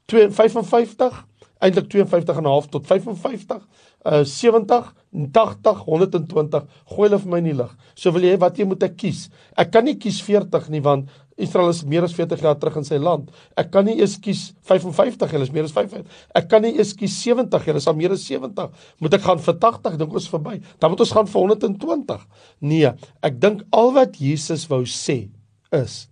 2 0.08 0.32
55 0.32 1.26
eintlik 1.64 1.90
52 1.90 2.38
en 2.38 2.44
'n 2.44 2.54
half 2.54 2.68
tot 2.70 2.88
55 2.88 3.62
uh 4.06 4.24
70 4.24 4.94
80 5.32 5.86
120 5.86 6.66
gooi 6.86 7.08
hulle 7.10 7.20
vir 7.20 7.32
my 7.32 7.38
in 7.38 7.50
die 7.50 7.58
lug. 7.58 7.74
So 7.96 8.12
wil 8.12 8.24
jy 8.24 8.38
wat 8.38 8.58
jy 8.58 8.66
moet 8.66 8.84
ek 8.84 8.98
kies? 8.98 9.30
Ek 9.58 9.72
kan 9.72 9.86
nie 9.86 9.96
kies 9.96 10.22
40 10.22 10.70
nie 10.70 10.82
want 10.82 11.10
Israel 11.38 11.70
is 11.70 11.84
meer 11.86 12.04
as 12.04 12.16
40 12.18 12.42
jaar 12.42 12.58
terug 12.58 12.78
in 12.78 12.84
sy 12.88 12.98
land. 12.98 13.30
Ek 13.56 13.70
kan 13.72 13.86
nie 13.86 14.00
eers 14.00 14.18
kies 14.18 14.54
55, 14.66 15.30
hulle 15.32 15.46
is 15.46 15.54
meer 15.54 15.68
as 15.68 15.74
55. 15.76 16.06
Ek 16.36 16.48
kan 16.50 16.66
nie 16.66 16.74
eers 16.78 16.96
kies 16.98 17.14
70, 17.22 17.62
hulle 17.70 17.78
is 17.78 17.88
al 17.88 17.98
meer 17.98 18.16
as 18.16 18.26
70. 18.26 18.72
Moet 19.00 19.18
ek 19.20 19.22
gaan 19.22 19.44
vir 19.46 19.58
80, 19.62 20.00
dink 20.02 20.14
ons 20.18 20.30
verby. 20.34 20.58
Dan 20.82 20.94
moet 20.94 21.04
ons 21.06 21.14
gaan 21.14 21.30
vir 21.30 21.42
120. 21.42 22.26
Nee, 22.66 22.94
ek 23.22 23.38
dink 23.44 23.62
al 23.72 23.94
wat 23.94 24.18
Jesus 24.18 24.66
wou 24.72 24.82
sê 24.90 25.28
is 25.76 26.08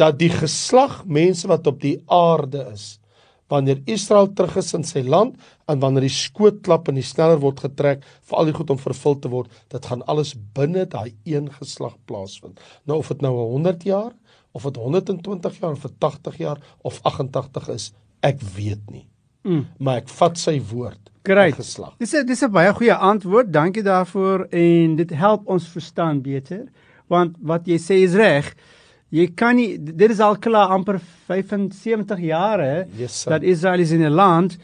dat 0.00 0.16
die 0.16 0.30
geslag 0.32 1.02
mense 1.04 1.48
wat 1.50 1.66
op 1.68 1.80
die 1.82 1.98
aarde 2.08 2.64
is 2.72 2.99
wanneer 3.50 3.82
Israel 3.90 4.30
terug 4.32 4.56
is 4.60 4.72
in 4.78 4.86
sy 4.86 5.02
land 5.02 5.36
en 5.70 5.82
wanneer 5.82 6.06
die 6.06 6.14
skootklap 6.14 6.88
en 6.88 6.98
die 6.98 7.06
sneller 7.06 7.40
word 7.42 7.60
getrek 7.66 8.04
vir 8.30 8.38
al 8.38 8.50
die 8.50 8.56
goed 8.56 8.70
om 8.70 8.80
vervul 8.80 9.18
te 9.18 9.30
word, 9.32 9.50
dit 9.74 9.90
gaan 9.90 10.04
alles 10.10 10.34
binne 10.56 10.86
daai 10.90 11.12
een 11.28 11.50
geslag 11.58 11.96
plaasvind. 12.06 12.60
Nou 12.86 13.00
of 13.02 13.10
dit 13.12 13.22
nou 13.26 13.34
100 13.36 13.86
jaar 13.88 14.12
of 14.52 14.66
dit 14.66 14.76
120 14.76 15.60
jaar 15.60 15.76
of 15.76 15.86
80 15.98 16.38
jaar 16.38 16.58
of 16.82 16.98
88 17.02 17.68
is, 17.74 17.92
ek 18.26 18.42
weet 18.56 18.82
nie. 18.90 19.06
Mm. 19.46 19.66
Maar 19.78 20.02
ek 20.02 20.10
vat 20.18 20.38
sy 20.38 20.58
woord. 20.70 21.00
Great. 21.24 21.54
Geslag. 21.54 21.94
Dis 22.00 22.14
'n 22.14 22.26
dis 22.26 22.42
'n 22.42 22.50
baie 22.50 22.72
goeie 22.72 22.94
antwoord. 22.94 23.52
Dankie 23.52 23.82
daarvoor 23.82 24.46
en 24.50 24.96
dit 24.96 25.10
help 25.10 25.46
ons 25.48 25.68
verstaan 25.68 26.22
beter 26.22 26.66
want 27.08 27.36
wat 27.40 27.66
jy 27.66 27.78
sê 27.78 28.02
is 28.04 28.14
reg. 28.14 28.54
Jy 29.10 29.26
kan 29.34 29.56
nie 29.58 29.74
dit 29.78 30.10
is 30.10 30.20
al 30.22 30.38
klaar 30.38 30.70
amper 30.70 31.00
75 31.26 32.20
jare 32.22 32.86
yes, 32.98 33.24
dat 33.26 33.42
Israel 33.42 33.82
is 33.82 33.90
in 33.90 34.04
'n 34.06 34.14
land 34.14 34.56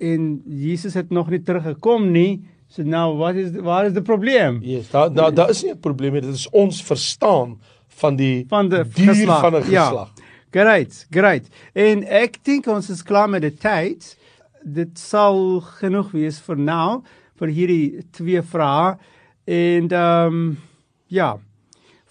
en 0.00 0.42
Jesus 0.46 0.94
het 0.94 1.10
nog 1.10 1.30
nie 1.30 1.42
teruggekom 1.42 2.10
nie. 2.10 2.42
So 2.68 2.82
nou 2.82 3.16
what 3.16 3.36
is 3.36 3.52
what 3.62 3.86
is 3.86 3.92
the 3.92 4.02
problem? 4.02 4.58
Yes, 4.62 4.90
daar 4.90 5.12
daar 5.14 5.34
daar 5.34 5.50
is 5.50 5.62
nie 5.62 5.72
'n 5.72 5.80
probleem 5.80 6.12
nie. 6.12 6.20
Dit 6.20 6.34
is 6.34 6.50
ons 6.50 6.82
verstaan 6.82 7.60
van 7.88 8.16
die 8.16 8.44
van 8.48 8.68
die 8.68 8.84
geslag. 8.84 9.40
van 9.40 9.52
'n 9.54 9.70
ja. 9.70 9.84
geslag. 9.86 10.10
Ja. 10.14 10.22
Great, 10.50 11.06
great. 11.10 11.46
En 11.72 12.04
ek 12.06 12.38
dink 12.42 12.66
ons 12.66 12.90
is 12.90 13.02
klaar 13.02 13.28
met 13.28 13.42
die 13.42 13.54
tyd. 13.54 14.16
Dit 14.62 14.98
sal 14.98 15.60
genoeg 15.60 16.10
wees 16.10 16.38
vir 16.40 16.56
nou 16.56 17.02
vir 17.38 17.48
hierdie 17.48 18.04
twee 18.10 18.42
vrae 18.42 18.96
en 19.44 19.88
ehm 19.88 20.26
um, 20.26 20.58
ja. 21.06 21.38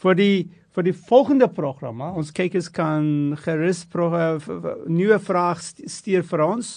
vir 0.03 0.15
die 0.15 0.49
vir 0.73 0.87
die 0.87 0.95
volgende 0.95 1.47
programma. 1.53 2.11
Ons 2.17 2.33
kykers 2.35 2.69
kan 2.73 3.37
gerus 3.43 3.85
nuwe 4.87 5.19
vrae 5.19 5.55
stuur 5.87 6.23
vir 6.23 6.45
ons 6.47 6.75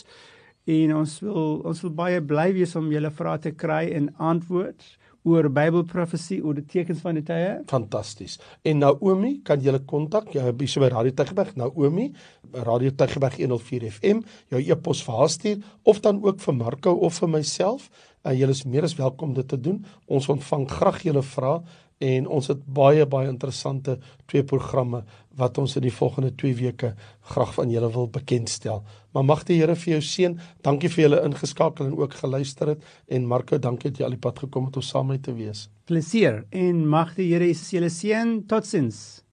en 0.67 0.95
ons 0.99 1.19
wil 1.23 1.51
ons 1.71 1.83
wil 1.85 1.95
baie 1.95 2.21
bly 2.21 2.51
wees 2.57 2.75
om 2.77 2.91
julle 2.93 3.11
vrae 3.11 3.39
te 3.41 3.53
kry 3.55 3.87
en 3.95 4.11
antwoord 4.19 4.83
oor 5.27 5.49
Bybelprofesie 5.51 6.39
oor 6.45 6.55
die 6.55 6.67
tekens 6.71 7.01
van 7.03 7.19
die 7.19 7.25
tye. 7.27 7.57
Fantasties. 7.71 8.37
En 8.67 8.79
Naomi, 8.83 9.41
kan 9.47 9.63
jy 9.63 9.73
hulle 9.73 9.83
kontak? 9.89 10.29
Jy 10.35 10.53
so 10.71 10.83
by 10.85 10.91
Radio 10.93 11.15
Tygerberg, 11.19 11.57
Naomi, 11.59 12.13
Radio 12.67 12.93
Tygerberg 12.95 13.41
104 13.41 13.89
FM, 13.91 14.23
jou 14.55 14.61
e-pos 14.63 15.03
vir 15.07 15.19
haar 15.19 15.33
stuur 15.33 15.65
of 15.91 16.03
dan 16.05 16.23
ook 16.23 16.39
vir 16.45 16.59
Marco 16.61 16.95
of 17.09 17.19
vir 17.23 17.33
myself. 17.41 17.91
Uh, 18.23 18.35
julle 18.35 18.55
is 18.55 18.65
meer 18.67 18.87
as 18.87 18.97
welkom 18.99 19.35
dit 19.35 19.47
te 19.49 19.59
doen. 19.59 19.83
Ons 20.07 20.31
ontvang 20.31 20.69
graag 20.71 21.03
julle 21.07 21.23
vrae 21.27 21.59
en 21.99 22.27
ons 22.29 22.49
het 22.51 22.61
baie 22.67 23.07
baie 23.07 23.29
interessante 23.29 23.97
twee 24.27 24.45
programme 24.45 25.03
wat 25.37 25.59
ons 25.59 25.77
in 25.77 25.85
die 25.85 25.93
volgende 25.93 26.33
2 26.35 26.55
weke 26.61 26.95
graag 27.33 27.53
van 27.55 27.71
julle 27.71 27.91
wil 27.93 28.09
bekendstel. 28.09 28.83
Maar 29.13 29.25
mag 29.25 29.45
die 29.49 29.59
Here 29.61 29.77
vir 29.77 29.97
jou 29.97 30.03
seën. 30.03 30.39
Dankie 30.65 30.91
vir 30.93 31.03
julle 31.07 31.23
ingeskakel 31.25 31.87
en 31.87 31.97
ook 31.97 32.17
geluister 32.21 32.75
het 32.75 32.85
en 33.09 33.29
Marco, 33.29 33.59
dankie 33.59 33.91
dat 33.91 34.01
jy 34.01 34.09
al 34.09 34.17
die 34.17 34.21
pad 34.21 34.39
gekom 34.45 34.69
het 34.69 34.77
om 34.77 34.83
saam 34.83 35.13
met 35.13 35.23
te 35.23 35.35
wees. 35.37 35.69
Plesier 35.87 36.45
en 36.51 36.87
mag 36.89 37.15
die 37.17 37.31
Here 37.33 37.53
julle 37.53 37.93
seën. 37.93 38.43
Totsiens. 38.49 39.23